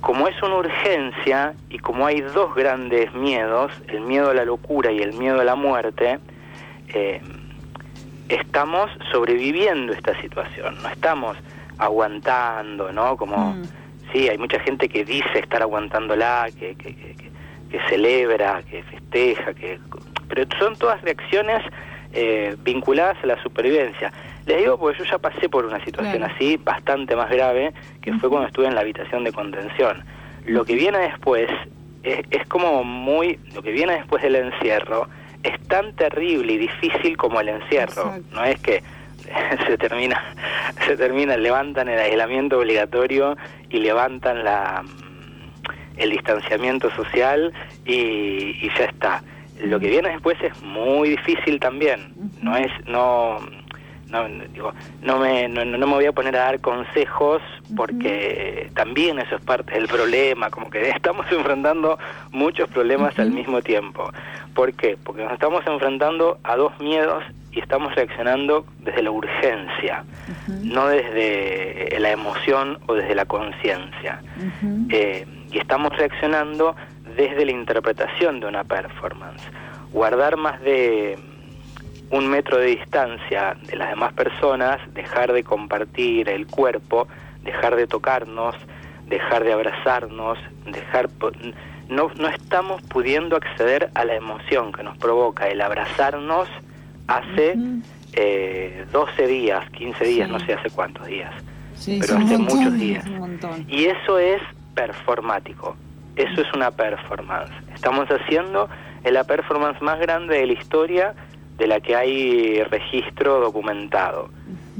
como 0.02 0.26
es 0.26 0.42
una 0.42 0.56
urgencia 0.56 1.54
y 1.70 1.78
como 1.78 2.06
hay 2.06 2.20
dos 2.20 2.54
grandes 2.54 3.14
miedos, 3.14 3.72
el 3.86 4.00
miedo 4.00 4.30
a 4.30 4.34
la 4.34 4.44
locura 4.44 4.90
y 4.90 4.98
el 4.98 5.12
miedo 5.12 5.40
a 5.40 5.44
la 5.44 5.54
muerte, 5.54 6.18
eh, 6.88 7.20
estamos 8.28 8.90
sobreviviendo 9.12 9.92
esta 9.92 10.20
situación, 10.20 10.76
no 10.82 10.88
estamos 10.88 11.36
aguantando, 11.78 12.92
¿no? 12.92 13.16
Como, 13.16 13.54
mm. 13.54 13.62
sí, 14.12 14.28
hay 14.28 14.38
mucha 14.38 14.58
gente 14.60 14.88
que 14.88 15.04
dice 15.04 15.38
estar 15.38 15.62
aguantándola, 15.62 16.48
que, 16.58 16.74
que, 16.74 16.96
que, 16.96 17.14
que 17.70 17.80
celebra, 17.88 18.60
que 18.68 18.82
festeja, 18.82 19.54
que 19.54 19.78
pero 20.28 20.46
son 20.58 20.76
todas 20.76 21.00
reacciones 21.02 21.62
eh, 22.12 22.56
vinculadas 22.64 23.18
a 23.22 23.26
la 23.26 23.42
supervivencia. 23.42 24.12
Les 24.46 24.58
digo 24.58 24.78
porque 24.78 24.98
yo 24.98 25.04
ya 25.04 25.18
pasé 25.18 25.48
por 25.48 25.64
una 25.64 25.84
situación 25.84 26.22
así, 26.24 26.56
bastante 26.56 27.14
más 27.14 27.30
grave, 27.30 27.72
que 28.00 28.12
fue 28.14 28.28
cuando 28.28 28.48
estuve 28.48 28.66
en 28.66 28.74
la 28.74 28.80
habitación 28.80 29.24
de 29.24 29.32
contención. 29.32 30.04
Lo 30.46 30.64
que 30.64 30.74
viene 30.74 30.98
después 30.98 31.48
es, 32.02 32.20
es 32.30 32.46
como 32.48 32.82
muy, 32.82 33.38
lo 33.54 33.62
que 33.62 33.70
viene 33.70 33.94
después 33.94 34.22
del 34.22 34.36
encierro, 34.36 35.06
es 35.42 35.60
tan 35.68 35.94
terrible 35.94 36.54
y 36.54 36.58
difícil 36.58 37.16
como 37.16 37.40
el 37.40 37.48
encierro. 37.50 38.14
No 38.32 38.44
es 38.44 38.60
que 38.60 38.82
se 39.66 39.78
termina, 39.78 40.22
se 40.86 40.96
termina, 40.96 41.36
levantan 41.36 41.88
el 41.88 41.98
aislamiento 41.98 42.58
obligatorio 42.58 43.36
y 43.70 43.78
levantan 43.78 44.44
la 44.44 44.84
el 45.96 46.10
distanciamiento 46.10 46.90
social 46.94 47.52
y, 47.84 48.68
ya 48.78 48.84
está. 48.86 49.22
Lo 49.62 49.78
que 49.78 49.88
viene 49.88 50.08
después 50.08 50.36
es 50.42 50.60
muy 50.62 51.10
difícil 51.10 51.60
también. 51.60 52.12
No 52.40 52.56
es, 52.56 52.70
no, 52.86 53.38
no, 54.12 54.28
digo, 54.52 54.72
no 55.00 55.18
me, 55.18 55.48
no, 55.48 55.64
no, 55.64 55.78
me 55.78 55.94
voy 55.94 56.04
a 56.04 56.12
poner 56.12 56.36
a 56.36 56.44
dar 56.44 56.60
consejos 56.60 57.40
porque 57.74 58.70
también 58.74 59.18
eso 59.18 59.36
es 59.36 59.42
parte 59.42 59.72
del 59.72 59.88
problema, 59.88 60.50
como 60.50 60.68
que 60.70 60.90
estamos 60.96 61.26
enfrentando 61.32 61.98
muchos 62.30 62.68
problemas 62.68 63.18
al 63.18 63.30
mismo 63.30 63.62
tiempo. 63.62 64.12
¿Por 64.54 64.74
qué? 64.74 64.98
Porque 65.02 65.22
nos 65.22 65.32
estamos 65.32 65.66
enfrentando 65.66 66.38
a 66.44 66.56
dos 66.56 66.78
miedos 66.78 67.24
y 67.52 67.60
estamos 67.60 67.94
reaccionando 67.94 68.66
desde 68.80 69.02
la 69.02 69.10
urgencia, 69.10 70.04
no 70.62 70.88
desde 70.88 71.98
la 71.98 72.10
emoción 72.10 72.78
o 72.86 72.94
desde 72.94 73.14
la 73.14 73.24
conciencia. 73.24 74.22
Eh, 74.90 75.26
y 75.50 75.58
estamos 75.58 75.96
reaccionando 75.96 76.76
desde 77.16 77.44
la 77.46 77.52
interpretación 77.52 78.40
de 78.40 78.46
una 78.46 78.64
performance. 78.64 79.42
Guardar 79.92 80.36
más 80.36 80.60
de 80.62 81.18
un 82.12 82.28
metro 82.28 82.58
de 82.58 82.66
distancia 82.66 83.56
de 83.66 83.74
las 83.74 83.88
demás 83.88 84.12
personas, 84.12 84.78
dejar 84.92 85.32
de 85.32 85.42
compartir 85.42 86.28
el 86.28 86.46
cuerpo, 86.46 87.08
dejar 87.42 87.74
de 87.74 87.86
tocarnos, 87.86 88.54
dejar 89.08 89.44
de 89.44 89.52
abrazarnos, 89.54 90.38
dejar 90.66 91.08
no, 91.88 92.10
no 92.14 92.28
estamos 92.28 92.82
pudiendo 92.82 93.34
acceder 93.36 93.90
a 93.94 94.04
la 94.04 94.14
emoción 94.14 94.72
que 94.72 94.82
nos 94.82 94.98
provoca 94.98 95.48
el 95.48 95.62
abrazarnos 95.62 96.48
hace 97.06 97.56
eh, 98.12 98.84
12 98.92 99.26
días, 99.26 99.68
15 99.70 100.04
días, 100.04 100.28
no 100.28 100.38
sé 100.40 100.52
hace 100.52 100.68
cuántos 100.68 101.06
días, 101.06 101.32
pero 101.86 102.18
hace 102.18 102.36
muchos 102.36 102.74
días. 102.74 103.04
Y 103.68 103.86
eso 103.86 104.18
es 104.18 104.42
performático, 104.74 105.76
eso 106.16 106.42
es 106.42 106.52
una 106.52 106.70
performance. 106.70 107.52
Estamos 107.74 108.06
haciendo 108.08 108.68
la 109.02 109.24
performance 109.24 109.80
más 109.80 109.98
grande 109.98 110.36
de 110.36 110.46
la 110.46 110.52
historia 110.52 111.14
de 111.58 111.66
la 111.66 111.80
que 111.80 111.96
hay 111.96 112.62
registro 112.64 113.40
documentado. 113.40 114.30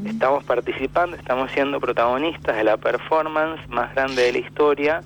Estamos 0.05 0.43
participando, 0.45 1.17
estamos 1.17 1.51
siendo 1.53 1.79
protagonistas 1.81 2.57
de 2.57 2.65
la 2.65 2.77
performance 2.77 3.61
más 3.69 3.95
grande 3.95 4.23
de 4.23 4.33
la 4.33 4.39
historia 4.39 5.03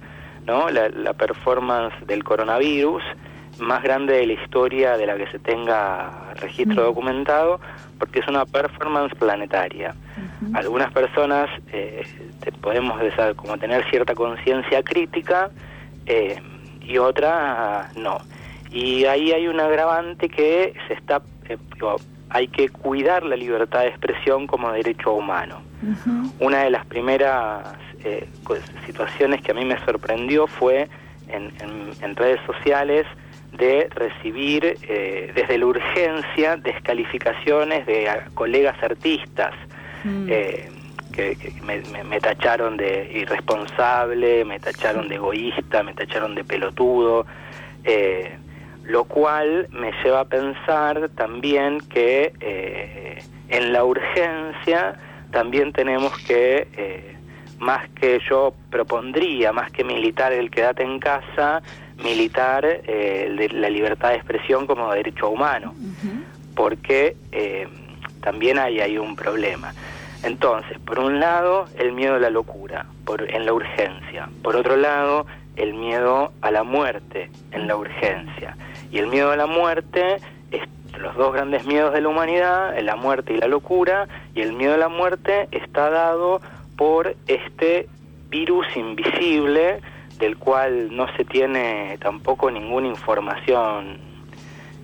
¿no? 0.47 0.71
La, 0.71 1.13
performance 1.13 1.95
del 2.07 2.25
coronavirus 2.25 3.03
más 3.59 3.83
grande 3.83 4.15
de 4.15 4.27
la 4.27 4.33
historia 4.35 4.97
de 4.97 5.07
la 5.07 5.17
que 5.17 5.27
se 5.29 5.39
tenga 5.39 6.35
registro 6.35 6.85
documentado, 6.85 7.59
porque 7.99 8.21
es 8.21 8.29
una 8.29 8.45
performance 8.45 9.15
planetaria. 9.15 9.95
Algunas 10.53 10.93
personas 10.93 11.49
eh, 11.73 12.05
podemos 12.61 13.01
como 13.37 13.57
tener 13.57 13.89
cierta 13.89 14.15
conciencia 14.15 14.83
crítica 14.83 15.51
eh, 16.05 16.39
y 16.83 16.99
otras 16.99 17.97
no. 17.97 18.19
Y 18.71 19.07
ahí 19.07 19.33
hay 19.33 19.49
un 19.49 19.59
agravante 19.59 20.29
que 20.29 20.75
se 20.87 20.95
está, 20.95 21.23
eh, 21.49 21.59
hay 22.31 22.49
que 22.49 22.69
cuidar 22.69 23.23
la 23.23 23.37
libertad 23.37 23.81
de 23.81 23.89
expresión 23.89 24.47
como 24.47 24.73
derecho 24.73 25.15
humano. 25.15 25.63
Una 26.41 26.65
de 26.65 26.71
las 26.71 26.85
primeras 26.87 27.63
eh, 28.03 28.29
situaciones 28.85 29.43
que 29.43 29.53
a 29.53 29.55
mí 29.55 29.65
me 29.65 29.79
sorprendió 29.85 30.47
fue 30.47 30.89
en, 31.29 32.17
redes 32.17 32.41
sociales 32.47 33.07
de 33.53 33.89
recibir 33.95 34.77
eh, 34.89 35.33
desde 35.35 35.59
la 35.59 35.67
urgencia 35.67 36.57
descalificaciones 36.57 37.87
de 37.87 38.09
colegas 38.35 38.77
artistas 38.83 39.53
mm. 40.05 40.27
eh, 40.29 40.71
que, 41.13 41.37
me, 41.63 42.21
tacharon 42.21 42.77
de 42.77 43.11
irresponsable, 43.13 44.45
me 44.45 44.61
tacharon 44.61 45.09
de 45.09 45.15
egoísta, 45.17 45.83
me 45.83 45.95
tacharon 45.95 46.35
de 46.35 46.45
pelotudo, 46.45 47.27
lo 48.87 49.05
cual 49.05 49.69
me 49.71 49.93
lleva 50.03 50.21
a 50.21 50.25
pensar 50.25 51.11
también 51.17 51.81
que 51.89 52.33
en 53.49 53.73
la 53.73 53.85
urgencia 53.85 54.95
también 55.31 55.73
tenemos 55.73 56.17
que 56.19 57.17
más 57.59 57.89
que 57.91 58.21
yo 58.29 58.55
propondría, 58.71 59.53
más 59.53 59.71
que 59.71 59.85
militar 59.85 60.33
el 60.33 60.51
quedate 60.51 60.83
en 60.83 60.99
casa, 60.99 61.63
militar 62.03 62.65
eh, 62.65 63.49
la 63.53 63.71
libertad 63.71 64.11
de 64.11 64.17
expresión 64.17 64.67
como 64.67 64.93
derecho 64.93 65.31
humano, 65.31 65.75
porque 66.55 67.17
eh, 67.33 67.67
también 68.21 68.59
hay, 68.59 68.81
hay 68.81 68.99
un 68.99 69.17
problema. 69.17 69.73
Entonces, 70.23 70.79
por 70.81 70.99
un 70.99 71.21
lado, 71.21 71.67
el 71.79 71.93
miedo 71.93 72.15
a 72.15 72.19
la 72.19 72.31
locura, 72.31 72.87
por, 73.05 73.31
en 73.31 73.47
la 73.47 73.53
urgencia. 73.53 74.29
Por 74.43 74.57
otro 74.57 74.77
lado, 74.77 75.27
el 75.57 75.75
miedo 75.75 76.33
a 76.41 76.51
la 76.51 76.65
muerte, 76.65 77.31
en 77.53 77.67
la 77.67 77.77
urgencia. 77.77 78.57
Y 78.91 78.99
el 78.99 79.07
miedo 79.07 79.31
a 79.31 79.37
la 79.37 79.47
muerte 79.47 80.17
es 80.51 80.63
los 80.99 81.15
dos 81.17 81.33
grandes 81.33 81.67
miedos 81.67 81.93
de 81.93 82.01
la 82.01 82.09
humanidad, 82.09 82.79
la 82.81 82.97
muerte 82.97 83.33
y 83.35 83.39
la 83.39 83.49
locura, 83.49 84.09
y 84.35 84.43
el 84.43 84.53
miedo 84.53 84.75
a 84.75 84.79
la 84.79 84.89
muerte 84.89 85.49
está 85.51 85.91
dado 85.91 86.41
por 86.77 87.15
este 87.27 87.89
virus 88.29 88.67
invisible 88.77 89.81
del 90.19 90.37
cual 90.39 90.95
no 90.95 91.07
se 91.17 91.25
tiene 91.25 91.99
tampoco 92.01 92.51
ninguna 92.51 92.89
información 92.89 93.99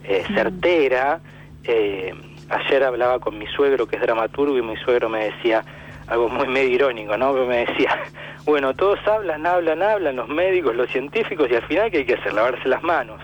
eh, 0.05 0.25
certera. 0.35 1.21
Eh, 1.65 2.15
ayer 2.49 2.85
hablaba 2.85 3.19
con 3.19 3.39
mi 3.39 3.47
suegro, 3.47 3.87
que 3.87 3.97
es 3.97 4.03
dramaturgo, 4.03 4.57
y 4.57 4.63
mi 4.63 4.77
suegro 4.77 5.09
me 5.09 5.31
decía 5.31 5.65
algo 6.07 6.29
muy 6.29 6.49
medio 6.49 6.75
irónico, 6.75 7.17
¿no? 7.17 7.33
me 7.33 7.65
decía, 7.65 7.99
bueno, 8.45 8.75
todos 8.75 8.99
hablan, 9.07 9.47
hablan, 9.47 9.83
hablan, 9.83 10.17
los 10.17 10.29
médicos, 10.29 10.77
los 10.77 10.91
científicos, 10.91 11.49
y 11.51 11.55
al 11.55 11.63
final, 11.63 11.91
¿qué 11.91 11.99
hay 11.99 12.05
que 12.05 12.15
hacer? 12.15 12.35
Lavarse 12.35 12.69
las 12.69 12.83
manos. 12.83 13.21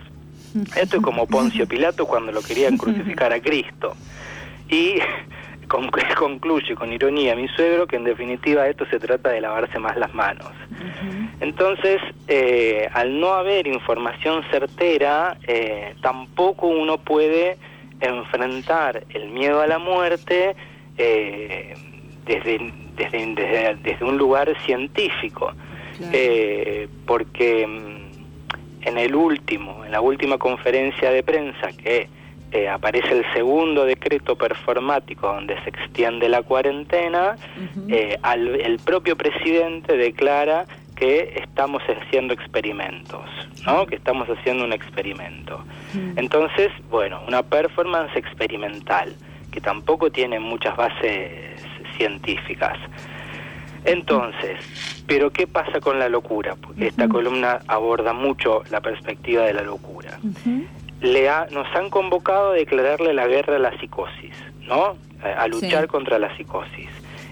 Esto 0.76 0.96
es 0.96 1.02
como 1.02 1.26
Poncio 1.26 1.66
Pilato 1.66 2.06
cuando 2.06 2.32
lo 2.32 2.42
querían 2.42 2.76
crucificar 2.76 3.32
a 3.32 3.40
Cristo. 3.40 3.94
Y 4.68 4.98
concluye 6.18 6.74
con 6.74 6.92
ironía 6.92 7.34
mi 7.34 7.48
suegro 7.48 7.86
que 7.86 7.96
en 7.96 8.04
definitiva 8.04 8.66
esto 8.66 8.86
se 8.86 8.98
trata 8.98 9.30
de 9.30 9.40
lavarse 9.40 9.78
más 9.78 9.96
las 9.96 10.12
manos. 10.14 10.50
Entonces, 11.40 12.00
eh, 12.26 12.88
al 12.92 13.20
no 13.20 13.34
haber 13.34 13.66
información 13.66 14.42
certera, 14.50 15.36
eh, 15.46 15.94
tampoco 16.02 16.66
uno 16.66 16.98
puede 16.98 17.58
enfrentar 18.00 19.04
el 19.10 19.28
miedo 19.28 19.60
a 19.60 19.66
la 19.66 19.78
muerte 19.78 20.54
eh, 20.96 21.74
desde, 22.24 22.72
desde, 22.96 23.76
desde, 23.82 24.04
un 24.04 24.16
lugar 24.16 24.54
científico. 24.64 25.52
porque 27.06 27.66
mm, 27.66 27.97
en 28.82 28.98
el 28.98 29.14
último, 29.14 29.84
en 29.84 29.92
la 29.92 30.00
última 30.00 30.38
conferencia 30.38 31.10
de 31.10 31.22
prensa 31.22 31.68
que 31.72 32.08
eh, 32.50 32.68
aparece 32.68 33.12
el 33.12 33.24
segundo 33.34 33.84
decreto 33.84 34.36
performático 34.36 35.26
donde 35.26 35.60
se 35.62 35.68
extiende 35.68 36.28
la 36.28 36.42
cuarentena, 36.42 37.36
eh, 37.88 38.16
el 38.24 38.78
propio 38.78 39.16
presidente 39.16 39.96
declara 39.96 40.66
que 40.96 41.34
estamos 41.36 41.82
haciendo 41.84 42.34
experimentos, 42.34 43.24
¿no? 43.64 43.86
Que 43.86 43.96
estamos 43.96 44.28
haciendo 44.28 44.64
un 44.64 44.72
experimento. 44.72 45.62
Entonces, 46.16 46.72
bueno, 46.90 47.20
una 47.28 47.42
performance 47.42 48.16
experimental 48.16 49.14
que 49.52 49.60
tampoco 49.60 50.10
tiene 50.10 50.40
muchas 50.40 50.76
bases 50.76 51.62
científicas. 51.96 52.78
Entonces, 53.88 54.58
pero 55.06 55.30
¿qué 55.30 55.46
pasa 55.46 55.80
con 55.80 55.98
la 55.98 56.08
locura? 56.08 56.56
Porque 56.60 56.88
esta 56.88 57.08
columna 57.08 57.60
aborda 57.66 58.12
mucho 58.12 58.62
la 58.70 58.80
perspectiva 58.80 59.44
de 59.44 59.54
la 59.54 59.62
locura 59.62 60.18
le 61.00 61.28
nos 61.52 61.66
han 61.74 61.90
convocado 61.90 62.50
a 62.50 62.54
declararle 62.54 63.14
la 63.14 63.26
guerra 63.26 63.56
a 63.56 63.58
la 63.58 63.78
psicosis, 63.78 64.34
¿no? 64.66 64.96
A, 65.22 65.46
luchar 65.48 65.86
contra 65.88 66.18
la 66.18 66.36
psicosis. 66.36 66.88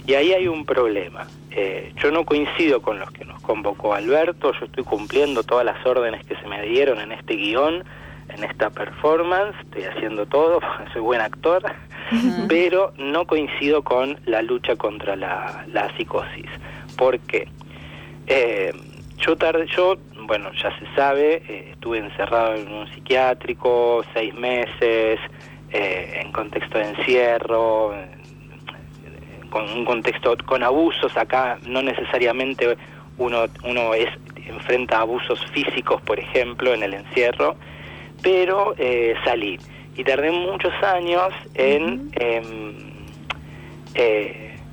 Y 0.07 0.15
ahí 0.15 0.33
hay 0.33 0.47
un 0.47 0.65
problema. 0.65 1.27
Eh, 1.51 1.93
yo 1.97 2.11
no 2.11 2.25
coincido 2.25 2.81
con 2.81 2.99
los 2.99 3.11
que 3.11 3.25
nos 3.25 3.41
convocó 3.43 3.95
Alberto, 3.95 4.53
yo 4.53 4.67
estoy 4.67 4.85
cumpliendo 4.85 5.43
todas 5.43 5.65
las 5.65 5.85
órdenes 5.85 6.25
que 6.27 6.37
se 6.37 6.47
me 6.47 6.63
dieron 6.63 7.01
en 7.01 7.13
este 7.13 7.35
guion, 7.35 7.85
en 8.29 8.45
esta 8.45 8.71
performance, 8.71 9.57
estoy 9.63 9.85
haciendo 9.85 10.27
todo, 10.27 10.61
soy 10.93 11.03
buen 11.03 11.21
actor, 11.21 11.63
pero 12.49 12.93
no 12.99 13.27
coincido 13.27 13.83
con 13.83 14.19
la 14.27 14.43
lucha 14.43 14.77
contra 14.77 15.17
la, 15.17 15.65
la 15.69 15.95
psicosis. 15.97 16.51
¿Por 16.97 17.19
qué? 17.21 17.49
Eh, 18.27 18.73
yo, 19.19 19.37
tarde, 19.37 19.67
yo 19.67 19.97
bueno, 20.27 20.51
ya 20.53 20.77
se 20.79 20.87
sabe, 20.95 21.43
eh, 21.49 21.69
estuve 21.73 21.99
encerrado 21.99 22.55
en 22.55 22.73
un 22.73 22.87
psiquiátrico 22.93 24.05
seis 24.13 24.35
meses, 24.35 25.21
eh, 25.71 26.21
en 26.23 26.33
contexto 26.33 26.79
de 26.79 26.89
encierro, 26.91 27.95
con 29.51 29.71
un 29.71 29.85
contexto 29.85 30.37
con 30.45 30.63
abusos, 30.63 31.17
acá 31.17 31.59
no 31.67 31.83
necesariamente 31.83 32.77
uno, 33.19 33.47
uno 33.65 33.95
es, 33.95 34.09
enfrenta 34.47 35.01
abusos 35.01 35.45
físicos, 35.53 36.01
por 36.03 36.19
ejemplo, 36.19 36.75
en 36.75 36.83
el 36.83 36.95
encierro, 36.95 37.57
pero 38.23 38.75
eh, 38.79 39.15
salí. 39.25 39.59
Y 39.97 40.05
tardé 40.05 40.31
muchos 40.31 40.73
años 40.83 41.33
en, 41.55 42.11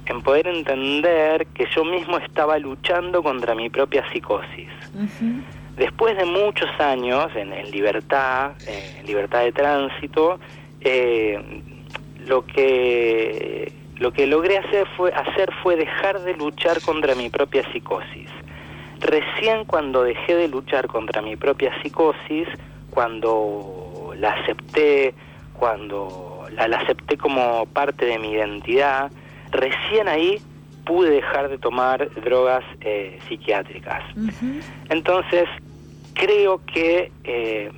en 0.06 0.22
poder 0.24 0.48
entender 0.48 1.48
que 1.48 1.68
yo 1.76 1.84
mismo 1.84 2.18
estaba 2.18 2.58
luchando 2.58 3.22
contra 3.22 3.56
mi 3.56 3.70
propia 3.70 4.04
psicosis. 4.12 4.70
Después 5.78 6.18
de 6.18 6.26
muchos 6.26 6.70
años 6.80 7.32
en, 7.36 7.50
libertad, 7.72 8.52
en 8.68 9.06
libertad 9.06 9.42
de 9.42 9.52
tránsito, 9.52 10.40
eh, 10.82 11.40
lo 12.26 12.46
que 12.46 13.72
lo 13.98 14.12
que 14.12 14.28
logré 14.28 14.58
hacer 14.58 14.88
fue 14.98 15.14
hacer 15.14 15.50
fue 15.62 15.76
dejar 15.76 16.20
de 16.22 16.34
luchar 16.34 16.82
contra 16.82 17.16
mi 17.16 17.30
propia 17.30 17.64
psicosis. 17.72 18.30
Recién 19.00 19.66
cuando 19.66 20.04
dejé 20.04 20.36
de 20.36 20.48
luchar 20.48 20.88
contra 20.88 21.22
mi 21.22 21.36
propia 21.36 21.72
psicosis, 21.82 22.48
cuando 22.94 24.14
la 24.18 24.34
acepté, 24.34 25.14
cuando 25.54 26.46
la, 26.52 26.66
acepté 26.78 27.18
como 27.18 27.66
parte 27.68 28.06
de 28.06 28.20
mi 28.20 28.32
identidad, 28.32 29.12
recién 29.52 30.08
ahí 30.08 30.40
pude 30.86 31.10
dejar 31.10 31.50
de 31.50 31.58
tomar 31.58 32.10
drogas 32.22 32.64
eh, 32.82 33.20
psiquiátricas. 33.28 34.04
Entonces, 34.90 35.48
creo 36.14 36.62
que 36.66 37.12
eh, 37.24 37.72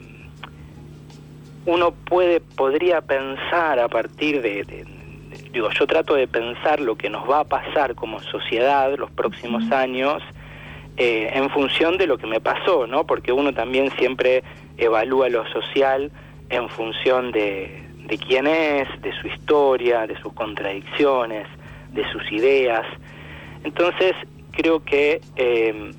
uno 1.65 1.91
puede, 1.91 2.41
podría 2.41 3.01
pensar 3.01 3.79
a 3.79 3.87
partir 3.87 4.41
de, 4.41 4.85
digo, 5.53 5.69
yo 5.69 5.87
trato 5.87 6.15
de 6.15 6.27
pensar 6.27 6.79
lo 6.79 6.95
que 6.95 7.09
nos 7.09 7.29
va 7.29 7.41
a 7.41 7.43
pasar 7.43 7.95
como 7.95 8.19
sociedad 8.19 8.93
los 8.97 9.11
próximos 9.11 9.71
años 9.71 10.21
eh, 10.97 11.29
en 11.33 11.49
función 11.49 11.97
de 11.97 12.07
lo 12.07 12.17
que 12.17 12.27
me 12.27 12.39
pasó, 12.39 12.87
¿no? 12.87 13.05
Porque 13.05 13.31
uno 13.31 13.53
también 13.53 13.91
siempre 13.97 14.43
evalúa 14.77 15.29
lo 15.29 15.47
social 15.51 16.11
en 16.49 16.69
función 16.69 17.31
de, 17.31 17.83
de 18.07 18.17
quién 18.17 18.47
es, 18.47 18.87
de 19.01 19.11
su 19.19 19.27
historia, 19.27 20.07
de 20.07 20.19
sus 20.19 20.33
contradicciones, 20.33 21.47
de 21.93 22.09
sus 22.11 22.31
ideas. 22.31 22.85
Entonces, 23.63 24.13
creo 24.51 24.83
que 24.83 25.21
eh, 25.35 25.91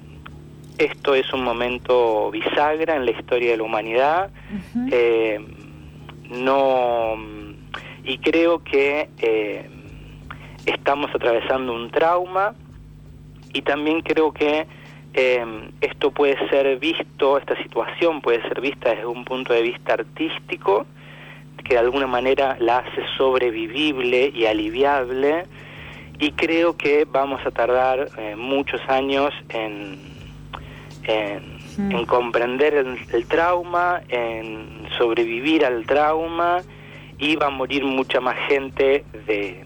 esto 0.79 1.15
es 1.15 1.33
un 1.33 1.43
momento 1.43 2.31
bisagra 2.31 2.97
en 2.97 3.07
la 3.07 3.11
historia 3.13 3.53
de 3.53 3.57
la 3.57 3.63
humanidad. 3.63 4.31
Eh, 4.91 5.41
no 6.31 7.17
y 8.07 8.19
creo 8.19 8.63
que 8.63 9.09
eh, 9.19 9.69
estamos 10.65 11.11
atravesando 11.13 11.73
un 11.73 11.91
trauma 11.91 12.55
y 13.53 13.63
también 13.63 14.01
creo 14.01 14.33
que 14.33 14.67
esto 15.81 16.11
puede 16.11 16.37
ser 16.51 16.79
visto, 16.79 17.39
esta 17.39 17.57
situación 17.63 18.21
puede 18.21 18.43
ser 18.43 18.61
vista 18.61 18.91
desde 18.91 19.07
un 19.07 19.25
punto 19.25 19.55
de 19.55 19.63
vista 19.63 19.95
artístico, 19.95 20.87
que 21.65 21.75
de 21.75 21.81
alguna 21.81 22.07
manera 22.07 22.57
la 22.61 22.79
hace 22.79 23.03
sobrevivible 23.17 24.31
y 24.35 24.47
aliviable 24.47 25.45
y 26.19 26.33
creo 26.33 26.77
que 26.77 27.07
vamos 27.11 27.45
a 27.45 27.51
tardar 27.51 28.09
eh, 28.19 28.37
muchos 28.37 28.81
años 28.89 29.33
en, 29.49 29.99
en, 31.05 32.07
comprender 32.07 32.75
el, 32.75 33.27
trauma, 33.27 34.01
en 34.09 34.89
sobrevivir 34.97 35.65
al 35.65 35.85
trauma 35.85 36.63
y 37.19 37.37
va 37.37 37.47
a 37.47 37.51
morir 37.51 37.85
mucha 37.85 38.21
más 38.21 38.37
gente 38.49 39.05
de, 39.27 39.65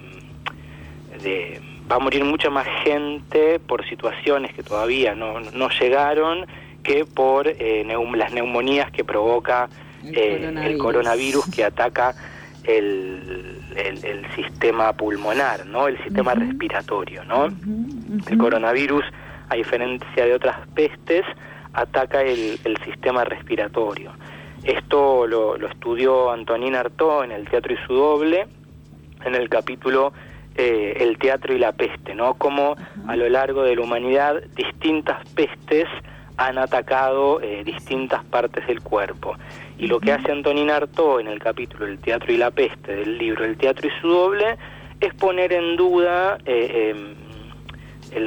de 1.23 1.61
va 1.90 1.96
a 1.96 1.98
morir 1.98 2.24
mucha 2.24 2.50
más 2.50 2.66
gente 2.85 3.59
por 3.59 3.85
situaciones 3.88 4.55
que 4.55 4.62
todavía 4.62 5.14
no, 5.14 5.40
no 5.40 5.68
llegaron 5.70 6.46
que 6.83 7.05
por 7.05 7.48
eh, 7.48 7.85
las 8.14 8.33
neumonías 8.33 8.90
que 8.90 9.05
provoca 9.05 9.68
el, 10.05 10.57
eh, 10.57 10.79
coronavirus 10.79 11.46
que 11.50 11.64
ataca 11.64 12.14
el, 12.64 13.61
el, 13.76 14.26
sistema 14.35 14.92
pulmonar, 14.92 15.66
¿no? 15.66 15.88
El 15.88 16.03
sistema 16.03 16.35
respiratorio, 16.35 17.24
¿no? 17.24 17.46
El 17.46 18.38
coronavirus, 18.38 19.05
a 19.48 19.57
diferencia 19.57 20.24
de 20.24 20.35
otras 20.35 20.66
pestes, 20.74 21.24
ataca 21.72 22.22
el, 22.22 22.59
sistema 22.85 23.24
respiratorio. 23.24 24.12
Esto 24.62 25.26
lo, 25.26 25.57
estudió 25.57 26.31
Antonín 26.31 26.74
Artaud 26.74 27.24
en 27.24 27.33
el 27.33 27.48
Teatro 27.48 27.74
y 27.74 27.87
su 27.87 27.94
doble, 27.94 28.46
en 29.24 29.35
el 29.35 29.48
capítulo 29.48 30.12
eh, 30.57 30.97
El 31.01 31.19
teatro 31.19 31.55
y 31.55 31.59
la 31.59 31.73
peste, 31.73 32.15
¿no? 32.15 32.35
Como 32.35 32.77
a 33.07 33.17
lo 33.17 33.29
largo 33.29 33.63
de 33.63 33.77
la 33.77 33.83
humanidad 33.83 34.43
distintas 34.55 35.27
pestes 35.31 35.89
han 36.41 36.57
atacado 36.57 37.41
eh, 37.43 37.63
distintas 37.65 38.25
partes 38.25 38.67
del 38.67 38.81
cuerpo. 38.81 39.37
Y 39.77 39.89
lo 39.89 40.01
que 40.01 40.13
hace 40.13 40.33
Antonín 40.33 40.71
Artaud 40.71 41.21
en 41.21 41.29
el 41.29 41.39
capítulo 41.39 41.85
El 41.85 41.99
teatro 41.99 42.33
y 42.33 42.39
la 42.39 42.51
peste 42.51 42.97
del 42.97 43.19
libro 43.19 43.45
El 43.45 43.59
teatro 43.59 43.87
y 43.87 44.01
su 44.01 44.09
doble 44.09 44.57
es 45.01 45.13
poner 45.15 45.53
en 45.53 45.77
duda 45.77 46.39
eh, 46.47 46.95
em, 46.95 47.15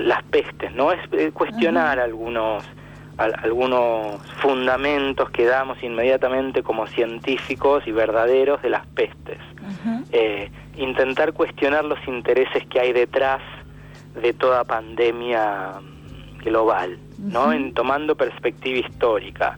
las 0.05 0.23
pestes, 0.25 0.71
¿no? 0.75 0.91
Es 0.91 0.99
eh, 1.11 1.31
cuestionar 1.33 1.99
algunos 1.99 2.63
algunos 3.15 4.19
fundamentos 4.41 5.29
que 5.29 5.45
damos 5.45 5.81
inmediatamente 5.83 6.63
como 6.63 6.87
científicos 6.87 7.83
y 7.85 7.91
verdaderos 7.91 8.59
de 8.63 8.69
las 8.71 8.87
pestes. 8.87 9.37
Intentar 10.77 11.33
cuestionar 11.33 11.85
los 11.85 11.99
intereses 12.07 12.65
que 12.67 12.79
hay 12.79 12.93
detrás 12.93 13.41
de 14.21 14.33
toda 14.33 14.63
pandemia 14.63 15.73
global. 16.43 16.97
¿no? 17.17 17.53
En 17.53 17.73
tomando 17.73 18.15
perspectiva 18.15 18.79
histórica. 18.79 19.57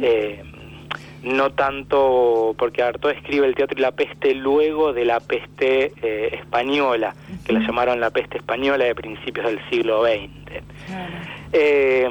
Eh, 0.00 0.42
no 1.22 1.50
tanto 1.52 2.54
porque 2.58 2.82
Artaud 2.82 3.12
escribe 3.12 3.46
el 3.46 3.54
teatro 3.54 3.78
y 3.78 3.82
la 3.82 3.92
peste 3.92 4.34
luego 4.34 4.92
de 4.92 5.04
la 5.04 5.20
peste 5.20 5.92
eh, 6.02 6.34
española, 6.34 7.14
que 7.44 7.52
la 7.52 7.60
llamaron 7.60 8.00
la 8.00 8.10
peste 8.10 8.38
española 8.38 8.84
de 8.84 8.94
principios 8.94 9.46
del 9.46 9.60
siglo 9.70 10.04
XX. 10.04 10.62
Eh, 11.52 12.08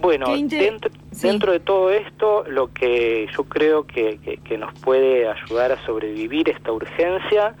bueno, 0.00 0.26
dentro, 0.36 1.52
de 1.52 1.60
todo 1.60 1.90
esto, 1.90 2.44
lo 2.48 2.72
que 2.72 3.28
yo 3.36 3.44
creo 3.44 3.86
que, 3.86 4.18
que, 4.42 4.58
nos 4.58 4.72
puede 4.80 5.28
ayudar 5.28 5.72
a 5.72 5.84
sobrevivir 5.84 6.48
esta 6.48 6.72
urgencia 6.72 7.54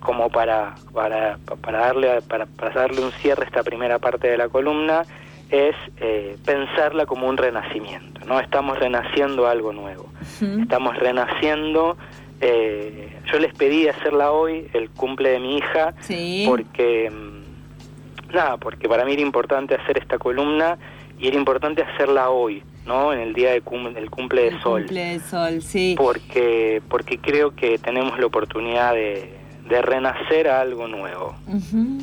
como 0.00 0.30
para, 0.30 0.74
para, 0.92 1.38
para, 1.60 1.78
darle, 1.80 2.22
para, 2.22 2.46
para 2.46 2.74
darle 2.74 3.02
un 3.02 3.12
cierre 3.12 3.42
a 3.42 3.46
esta 3.46 3.62
primera 3.62 3.98
parte 3.98 4.28
de 4.28 4.38
la 4.38 4.48
columna, 4.48 5.04
es 5.50 5.76
eh, 5.98 6.36
pensarla 6.44 7.06
como 7.06 7.28
un 7.28 7.36
renacimiento, 7.36 8.24
¿no? 8.26 8.40
Estamos 8.40 8.78
renaciendo 8.78 9.46
algo 9.46 9.72
nuevo, 9.72 10.08
estamos 10.40 10.96
renaciendo, 10.96 11.96
eh, 12.40 13.16
yo 13.32 13.38
les 13.38 13.54
pedí 13.54 13.86
hacerla 13.88 14.32
hoy, 14.32 14.68
el 14.72 14.90
cumple 14.90 15.30
de 15.30 15.40
mi 15.40 15.58
hija, 15.58 15.94
porque, 16.46 17.10
mm, 17.10 18.34
nada, 18.34 18.56
porque 18.56 18.88
para 18.88 19.04
mí 19.04 19.12
era 19.12 19.22
importante 19.22 19.74
hacer 19.74 19.98
esta 19.98 20.18
columna 20.18 20.78
y 21.18 21.28
era 21.28 21.36
importante 21.36 21.82
hacerla 21.82 22.30
hoy, 22.30 22.62
¿no? 22.86 23.12
En 23.12 23.20
el 23.20 23.32
día 23.34 23.50
del 23.50 23.62
cumple 23.62 24.50
de 24.50 24.60
sol. 24.62 24.82
Cumple 24.82 25.04
de 25.04 25.20
sol, 25.20 25.62
sí. 25.62 25.94
Porque, 25.96 26.82
porque 26.88 27.18
creo 27.18 27.54
que 27.54 27.78
tenemos 27.78 28.18
la 28.18 28.26
oportunidad 28.26 28.94
de, 28.94 29.36
de 29.68 29.82
renacer 29.82 30.48
a 30.48 30.60
algo 30.60 30.86
nuevo. 30.86 31.34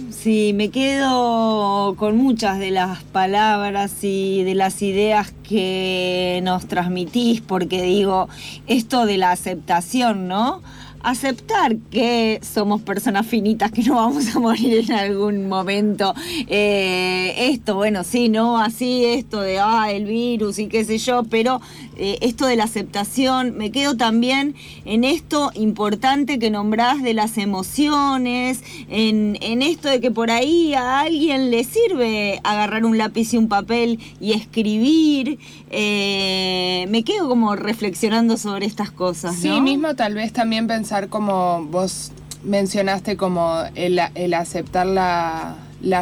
Sí, 0.10 0.52
me 0.54 0.70
quedo 0.70 1.96
con 1.98 2.18
muchas 2.18 2.60
de 2.60 2.72
las 2.72 3.04
palabras 3.04 4.04
y 4.04 4.44
de 4.44 4.56
las 4.56 4.82
ideas 4.82 5.34
que 5.48 6.42
nos 6.44 6.68
transmitís, 6.68 7.42
porque 7.42 7.82
digo, 7.82 8.28
esto 8.68 9.06
de 9.06 9.18
la 9.18 9.32
aceptación, 9.32 10.28
¿no? 10.28 10.62
Aceptar 11.04 11.76
que 11.92 12.40
somos 12.42 12.82
personas 12.82 13.28
finitas, 13.28 13.72
que 13.72 13.84
no 13.84 13.96
vamos 13.96 14.34
a 14.36 14.40
morir 14.40 14.86
en 14.90 14.94
algún 14.94 15.50
momento. 15.50 16.14
Eh, 16.48 17.50
esto, 17.52 17.76
bueno, 17.76 18.04
sí, 18.04 18.30
no 18.30 18.58
así, 18.58 19.06
esto 19.06 19.42
de, 19.42 19.60
ah, 19.60 19.92
el 19.92 20.06
virus 20.06 20.60
y 20.60 20.68
qué 20.68 20.86
sé 20.86 20.98
yo, 20.98 21.24
pero 21.24 21.62
eh, 21.98 22.18
esto 22.22 22.46
de 22.46 22.56
la 22.56 22.64
aceptación, 22.64 23.58
me 23.58 23.72
quedo 23.72 23.98
también 23.98 24.56
en 24.86 25.04
esto 25.04 25.52
importante 25.56 26.40
que 26.40 26.50
nombrás 26.50 27.04
de 27.04 27.14
las 27.14 27.38
emociones, 27.38 28.64
en, 28.90 29.38
en 29.42 29.62
esto 29.62 29.90
de 29.90 30.00
que 30.00 30.10
por 30.10 30.32
ahí 30.32 30.74
a 30.74 31.02
alguien 31.02 31.52
le 31.52 31.66
sirve 31.66 32.40
agarrar 32.44 32.86
un 32.86 32.98
lápiz 32.98 33.34
y 33.34 33.38
un 33.38 33.50
papel 33.50 34.00
y 34.22 34.32
escribir. 34.32 35.38
Eh, 35.70 36.86
me 36.90 37.04
quedo 37.04 37.28
como 37.28 37.56
reflexionando 37.56 38.38
sobre 38.38 38.66
estas 38.68 38.92
cosas. 38.92 39.36
Sí, 39.36 39.60
mismo 39.60 39.96
tal 39.96 40.14
vez 40.14 40.32
también 40.32 40.68
pensar 40.68 40.93
como 41.10 41.64
vos 41.66 42.12
mencionaste 42.44 43.18
como 43.18 43.64
el, 43.76 44.00
aceptar 44.34 44.86
la, 44.86 45.56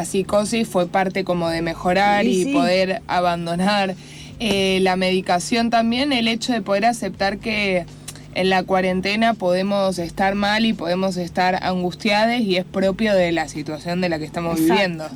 psicosis 0.04 0.68
fue 0.68 0.86
parte 0.86 1.24
como 1.24 1.48
de 1.48 1.62
mejorar 1.62 2.26
y 2.26 2.52
poder 2.52 3.02
abandonar 3.06 3.94
eh, 4.38 4.78
la 4.80 4.96
medicación 4.96 5.70
también, 5.70 6.12
el 6.12 6.28
hecho 6.28 6.52
de 6.52 6.62
poder 6.62 6.84
aceptar 6.84 7.38
que 7.38 7.86
en 8.34 8.50
la 8.50 8.62
cuarentena 8.64 9.34
podemos 9.34 9.98
estar 9.98 10.34
mal 10.34 10.64
y 10.64 10.72
podemos 10.72 11.16
estar 11.16 11.62
angustiados 11.62 12.40
y 12.40 12.56
es 12.56 12.64
propio 12.64 13.14
de 13.14 13.32
la 13.32 13.48
situación 13.48 14.00
de 14.00 14.08
la 14.08 14.18
que 14.18 14.24
estamos 14.24 14.58
viviendo. 14.58 15.08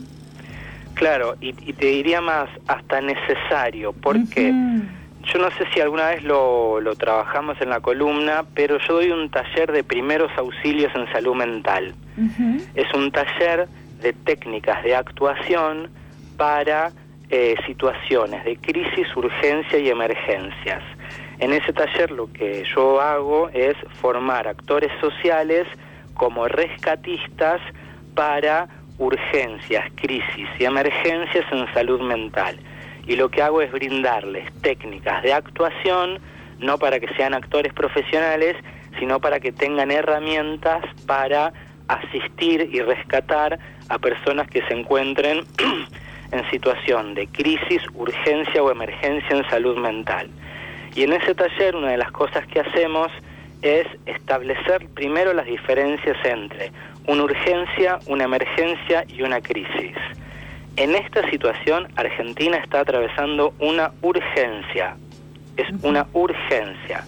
Claro, 0.94 1.36
y, 1.40 1.52
te 1.52 1.86
diría 1.86 2.20
más, 2.20 2.48
hasta 2.66 3.02
necesario, 3.02 3.92
porque 3.92 4.54
yo 5.32 5.40
no 5.40 5.50
sé 5.52 5.66
si 5.74 5.80
alguna 5.80 6.10
vez 6.10 6.22
lo, 6.22 6.80
lo, 6.80 6.94
trabajamos 6.94 7.60
en 7.60 7.70
la 7.70 7.80
columna, 7.80 8.44
pero 8.54 8.78
yo 8.78 8.94
doy 8.94 9.10
un 9.10 9.28
taller 9.30 9.72
de 9.72 9.82
primeros 9.82 10.30
auxilios 10.36 10.92
en 10.94 11.10
salud 11.12 11.34
mental. 11.34 11.94
Es 12.74 12.92
un 12.94 13.10
taller 13.10 13.68
de 14.00 14.12
técnicas 14.12 14.82
de 14.84 14.94
actuación 14.94 15.90
para 16.36 16.92
eh, 17.28 17.56
situaciones 17.66 18.44
de 18.44 18.56
crisis, 18.56 19.06
urgencia 19.16 19.78
y 19.78 19.88
emergencias. 19.88 20.82
En 21.38 21.52
ese 21.52 21.72
taller 21.72 22.10
lo 22.10 22.32
que 22.32 22.64
yo 22.74 23.00
hago 23.00 23.50
es 23.50 23.76
formar 24.00 24.46
actores 24.46 24.92
sociales 25.00 25.66
como 26.14 26.46
rescatistas 26.46 27.60
para 28.14 28.68
urgencias, 28.98 29.84
crisis 29.96 30.48
y 30.58 30.64
emergencias 30.64 31.44
en 31.50 31.70
salud 31.74 32.00
mental 32.00 32.58
y 33.06 33.16
lo 33.16 33.30
que 33.30 33.42
hago 33.42 33.62
es 33.62 33.70
brindarles 33.70 34.52
técnicas 34.62 35.22
de 35.22 35.32
actuación, 35.32 36.18
no 36.58 36.78
para 36.78 36.98
que 36.98 37.08
sean 37.14 37.34
actores 37.34 37.72
profesionales, 37.72 38.56
sino 38.98 39.20
para 39.20 39.40
que 39.40 39.52
tengan 39.52 39.90
herramientas 39.90 40.84
para 41.06 41.52
asistir 41.88 42.68
y 42.72 42.80
rescatar 42.80 43.58
a 43.88 43.98
personas 43.98 44.48
que 44.48 44.62
se 44.62 44.74
encuentren 44.74 45.44
en 46.32 46.50
situación 46.50 47.14
de 47.14 47.28
crisis, 47.28 47.82
urgencia 47.94 48.62
o 48.62 48.70
emergencia 48.70 49.36
en 49.36 49.48
salud 49.48 49.76
mental. 49.76 50.28
Y 50.94 51.02
en 51.02 51.12
ese 51.12 51.34
taller 51.34 51.76
una 51.76 51.90
de 51.90 51.98
las 51.98 52.10
cosas 52.10 52.46
que 52.46 52.60
hacemos 52.60 53.12
es 53.62 53.86
establecer 54.06 54.88
primero 54.94 55.32
las 55.32 55.46
diferencias 55.46 56.16
entre 56.24 56.72
una 57.06 57.24
urgencia, 57.24 57.98
una 58.06 58.24
emergencia 58.24 59.04
y 59.08 59.22
una 59.22 59.40
crisis. 59.40 59.94
En 60.76 60.94
esta 60.94 61.28
situación, 61.30 61.88
Argentina 61.96 62.58
está 62.58 62.80
atravesando 62.80 63.54
una 63.60 63.92
urgencia, 64.02 64.96
es 65.56 65.66
una 65.82 66.06
urgencia. 66.12 67.04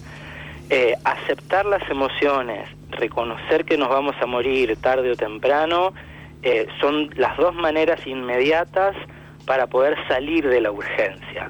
Eh, 0.71 0.95
aceptar 1.03 1.65
las 1.65 1.87
emociones, 1.89 2.67
reconocer 2.89 3.65
que 3.65 3.77
nos 3.77 3.89
vamos 3.89 4.15
a 4.21 4.25
morir 4.25 4.75
tarde 4.77 5.11
o 5.11 5.15
temprano, 5.15 5.93
eh, 6.41 6.67
son 6.79 7.11
las 7.15 7.37
dos 7.37 7.53
maneras 7.53 8.05
inmediatas 8.07 8.95
para 9.45 9.67
poder 9.67 9.95
salir 10.07 10.47
de 10.47 10.61
la 10.61 10.71
urgencia. 10.71 11.49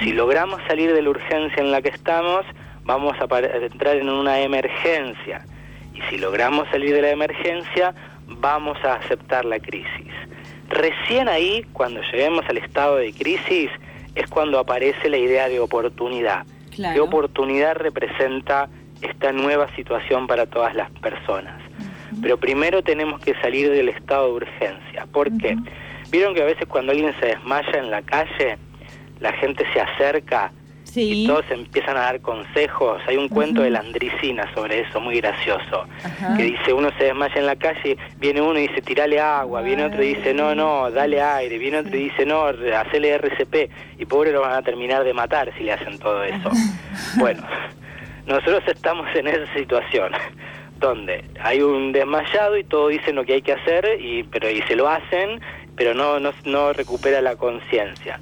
Si 0.00 0.12
logramos 0.12 0.60
salir 0.68 0.92
de 0.92 1.02
la 1.02 1.10
urgencia 1.10 1.62
en 1.62 1.72
la 1.72 1.82
que 1.82 1.88
estamos, 1.88 2.44
vamos 2.84 3.16
a 3.20 3.38
entrar 3.56 3.96
en 3.96 4.08
una 4.08 4.40
emergencia. 4.40 5.44
Y 5.94 6.00
si 6.10 6.18
logramos 6.18 6.68
salir 6.70 6.94
de 6.94 7.02
la 7.02 7.10
emergencia, 7.10 7.94
vamos 8.26 8.78
a 8.84 8.94
aceptar 8.94 9.44
la 9.44 9.58
crisis. 9.58 10.03
Recién 10.68 11.28
ahí, 11.28 11.64
cuando 11.72 12.00
lleguemos 12.12 12.44
al 12.48 12.58
estado 12.58 12.96
de 12.96 13.12
crisis, 13.12 13.70
es 14.14 14.26
cuando 14.28 14.58
aparece 14.58 15.08
la 15.08 15.16
idea 15.16 15.48
de 15.48 15.60
oportunidad. 15.60 16.46
¿Qué 16.74 17.00
oportunidad 17.00 17.76
representa 17.76 18.68
esta 19.00 19.32
nueva 19.32 19.74
situación 19.76 20.26
para 20.26 20.46
todas 20.46 20.74
las 20.74 20.90
personas? 20.90 21.62
Pero 22.20 22.38
primero 22.38 22.82
tenemos 22.82 23.20
que 23.20 23.34
salir 23.40 23.70
del 23.70 23.88
estado 23.88 24.26
de 24.26 24.32
urgencia. 24.32 25.06
¿Por 25.12 25.36
qué? 25.38 25.56
Vieron 26.10 26.34
que 26.34 26.42
a 26.42 26.46
veces 26.46 26.66
cuando 26.66 26.92
alguien 26.92 27.14
se 27.20 27.26
desmaya 27.26 27.78
en 27.78 27.90
la 27.90 28.02
calle, 28.02 28.58
la 29.20 29.32
gente 29.32 29.64
se 29.72 29.80
acerca 29.80 30.52
y 30.94 31.26
todos 31.26 31.44
empiezan 31.50 31.96
a 31.96 32.00
dar 32.00 32.20
consejos. 32.20 33.02
Hay 33.06 33.16
un 33.16 33.28
cuento 33.28 33.62
de 33.62 33.70
la 33.70 33.80
Andricina 33.80 34.48
sobre 34.54 34.80
eso, 34.80 35.00
muy 35.00 35.20
gracioso, 35.20 35.86
que 36.36 36.42
dice, 36.42 36.72
uno 36.72 36.90
se 36.98 37.04
desmaya 37.04 37.34
en 37.36 37.46
la 37.46 37.56
calle, 37.56 37.96
viene 38.18 38.40
uno 38.40 38.58
y 38.58 38.68
dice, 38.68 38.82
tirale 38.82 39.20
agua, 39.20 39.62
viene 39.62 39.84
otro 39.84 40.02
y 40.02 40.14
dice, 40.14 40.34
no, 40.34 40.54
no, 40.54 40.90
dale 40.90 41.20
aire, 41.20 41.58
viene 41.58 41.78
otro 41.78 41.96
y 41.96 42.04
dice, 42.04 42.24
no, 42.26 42.44
hacele 42.44 43.10
RCP, 43.10 43.70
y 43.98 44.04
pobre 44.06 44.32
lo 44.32 44.42
van 44.42 44.52
a 44.52 44.62
terminar 44.62 45.04
de 45.04 45.14
matar 45.14 45.52
si 45.56 45.64
le 45.64 45.72
hacen 45.72 45.98
todo 45.98 46.22
eso. 46.22 46.50
bueno, 47.16 47.42
nosotros 48.26 48.62
estamos 48.66 49.06
en 49.14 49.26
esa 49.28 49.52
situación 49.54 50.12
donde 50.78 51.24
hay 51.40 51.62
un 51.62 51.92
desmayado 51.92 52.56
y 52.56 52.64
todos 52.64 52.90
dicen 52.90 53.16
lo 53.16 53.24
que 53.24 53.34
hay 53.34 53.42
que 53.42 53.52
hacer 53.52 54.00
y 54.00 54.24
pero 54.24 54.50
y 54.50 54.60
se 54.62 54.74
lo 54.74 54.88
hacen 54.88 55.40
pero 55.76 55.94
no 55.94 56.18
no, 56.18 56.32
no 56.44 56.72
recupera 56.72 57.20
la 57.20 57.36
conciencia 57.36 58.20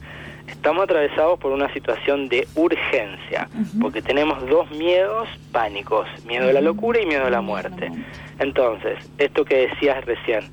estamos 0.63 0.85
atravesados 0.85 1.41
por 1.41 1.51
una 1.51 1.73
situación 1.73 2.29
de 2.29 2.47
urgencia, 2.55 3.49
porque 3.81 4.01
tenemos 4.01 4.49
dos 4.49 4.71
miedos 4.71 5.29
pánicos, 5.51 6.07
miedo 6.25 6.51
a 6.51 6.53
la 6.53 6.61
locura 6.61 7.01
y 7.03 7.07
miedo 7.07 7.27
a 7.27 7.31
la 7.31 7.41
muerte. 7.41 7.91
Entonces, 8.39 9.11
esto 9.19 9.45
que 9.45 9.67
decías 9.67 10.05
recién, 10.05 10.45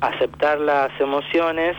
aceptar 0.00 0.60
las 0.60 0.98
emociones, 0.98 1.76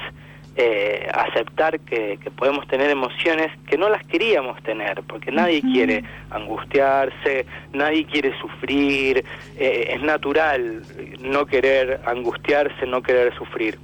eh, 0.57 1.09
aceptar 1.11 1.79
que, 1.79 2.19
podemos 2.35 2.67
tener 2.67 2.91
emociones 2.91 3.47
que 3.65 3.79
no 3.79 3.89
las 3.89 4.05
queríamos 4.05 4.61
tener, 4.61 5.01
porque 5.07 5.31
nadie 5.31 5.63
quiere 5.63 6.03
angustiarse, 6.29 7.47
nadie 7.73 8.05
quiere 8.05 8.31
sufrir, 8.39 9.25
eh, 9.57 9.93
es 9.95 10.03
natural 10.03 10.83
no 11.19 11.47
querer 11.47 11.99
angustiarse, 12.05 12.85
no 12.85 13.01
querer 13.01 13.35
sufrir. 13.35 13.79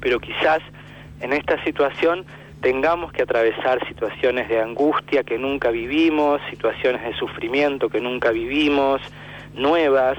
Pero 0.00 0.20
quizás 0.20 0.60
en 1.22 1.32
esta 1.32 1.64
situación 1.64 2.26
tengamos 2.64 3.12
que 3.12 3.22
atravesar 3.22 3.86
situaciones 3.86 4.48
de 4.48 4.58
angustia 4.58 5.22
que 5.22 5.36
nunca 5.36 5.70
vivimos, 5.70 6.40
situaciones 6.48 7.02
de 7.02 7.12
sufrimiento 7.14 7.90
que 7.90 8.00
nunca 8.00 8.30
vivimos, 8.30 9.02
nuevas, 9.52 10.16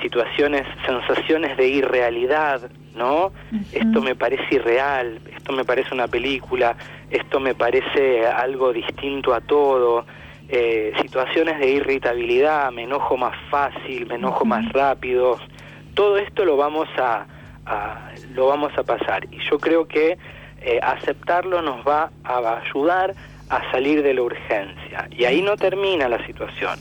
situaciones, 0.00 0.64
sensaciones 0.86 1.56
de 1.56 1.66
irrealidad, 1.66 2.70
¿no? 2.94 3.32
Esto 3.72 4.00
me 4.02 4.14
parece 4.14 4.54
irreal, 4.54 5.20
esto 5.36 5.52
me 5.52 5.64
parece 5.64 5.92
una 5.92 6.06
película, 6.06 6.76
esto 7.10 7.40
me 7.40 7.56
parece 7.56 8.24
algo 8.24 8.72
distinto 8.72 9.34
a 9.34 9.40
todo, 9.40 10.06
eh, 10.48 10.92
situaciones 11.02 11.58
de 11.58 11.70
irritabilidad, 11.70 12.70
me 12.70 12.84
enojo 12.84 13.16
más 13.16 13.36
fácil, 13.50 14.06
me 14.06 14.14
enojo 14.14 14.44
más 14.44 14.64
rápido, 14.72 15.38
todo 15.94 16.18
esto 16.18 16.44
lo 16.44 16.56
vamos 16.56 16.88
a, 16.98 17.26
a, 17.66 18.12
lo 18.32 18.46
vamos 18.46 18.70
a 18.78 18.84
pasar. 18.84 19.26
Y 19.32 19.40
yo 19.50 19.58
creo 19.58 19.88
que 19.88 20.16
eh, 20.60 20.78
aceptarlo 20.82 21.62
nos 21.62 21.86
va 21.86 22.10
a 22.24 22.60
ayudar 22.60 23.14
a 23.48 23.70
salir 23.70 24.02
de 24.02 24.14
la 24.14 24.22
urgencia. 24.22 25.08
Y 25.10 25.24
ahí 25.24 25.42
no 25.42 25.56
termina 25.56 26.08
la 26.08 26.24
situación, 26.26 26.78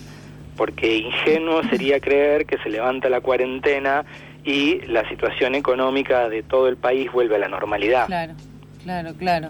porque 0.56 0.98
ingenuo 0.98 1.64
sería 1.64 2.00
creer 2.00 2.46
que 2.46 2.58
se 2.60 2.70
levanta 2.70 3.10
la 3.10 3.22
cuarentena 3.22 4.06
y 4.44 4.82
la 4.82 5.08
situación 5.10 5.56
económica 5.56 6.30
de 6.30 6.44
todo 6.44 6.68
el 6.68 6.78
país 6.78 7.12
vuelve 7.12 7.36
a 7.36 7.40
la 7.40 7.48
normalidad. 7.48 8.08
Claro, 8.08 8.34
claro, 8.84 9.14
claro. 9.16 9.50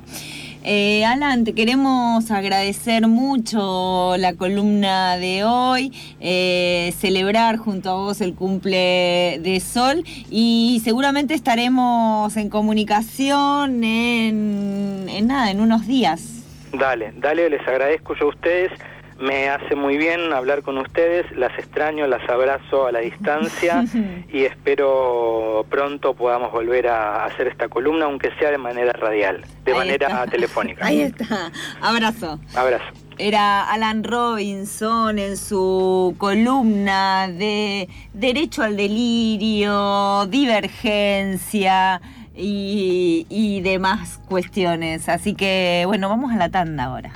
Eh, 0.61 1.05
Alan, 1.05 1.45
te 1.45 1.53
queremos 1.53 2.29
agradecer 2.31 3.07
mucho 3.07 4.17
la 4.17 4.33
columna 4.33 5.15
de 5.15 5.45
hoy, 5.45 5.93
eh, 6.19 6.93
celebrar 6.97 7.55
junto 7.55 7.89
a 7.89 7.93
vos 7.93 8.19
el 8.19 8.35
cumple 8.35 9.39
de 9.41 9.61
Sol 9.61 10.03
y 10.29 10.81
seguramente 10.83 11.33
estaremos 11.33 12.35
en 12.35 12.49
comunicación 12.49 13.85
en, 13.85 15.07
en 15.09 15.27
nada, 15.27 15.49
en 15.49 15.61
unos 15.61 15.87
días. 15.87 16.43
Dale, 16.73 17.13
dale, 17.15 17.49
les 17.49 17.65
agradezco 17.65 18.13
yo 18.19 18.25
a 18.25 18.29
ustedes 18.29 18.71
me 19.19 19.49
hace 19.49 19.75
muy 19.75 19.97
bien 19.97 20.33
hablar 20.33 20.63
con 20.63 20.77
ustedes, 20.77 21.25
las 21.35 21.57
extraño, 21.59 22.07
las 22.07 22.27
abrazo 22.29 22.87
a 22.87 22.91
la 22.91 22.99
distancia 22.99 23.83
y 24.33 24.43
espero 24.43 25.65
pronto 25.69 26.13
podamos 26.13 26.51
volver 26.51 26.87
a 26.87 27.25
hacer 27.25 27.47
esta 27.47 27.67
columna, 27.67 28.05
aunque 28.05 28.31
sea 28.39 28.51
de 28.51 28.57
manera 28.57 28.93
radial, 28.93 29.43
de 29.65 29.73
manera 29.73 30.25
telefónica. 30.31 30.85
Ahí 30.85 31.01
está, 31.01 31.51
abrazo. 31.81 32.39
Abrazo. 32.55 32.85
Era 33.17 33.69
Alan 33.69 34.05
Robinson 34.05 35.19
en 35.19 35.35
su 35.35 36.15
columna 36.17 37.27
de 37.27 37.89
Derecho 38.13 38.63
al 38.63 38.77
Delirio, 38.77 40.25
Divergencia 40.27 41.99
y, 42.33 43.25
y 43.29 43.59
demás 43.59 44.21
cuestiones. 44.29 45.09
Así 45.09 45.33
que 45.33 45.83
bueno, 45.85 46.07
vamos 46.07 46.31
a 46.31 46.37
la 46.37 46.49
tanda 46.49 46.85
ahora 46.85 47.11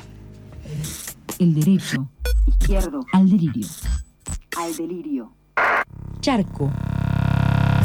el 1.43 1.53
derecho 1.53 2.09
izquierdo 2.47 3.05
al 3.11 3.29
delirio. 3.29 3.67
Al 4.57 4.75
delirio. 4.77 5.33
Charco. 6.21 6.71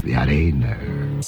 De 0.05 0.15
arena. 0.17 0.79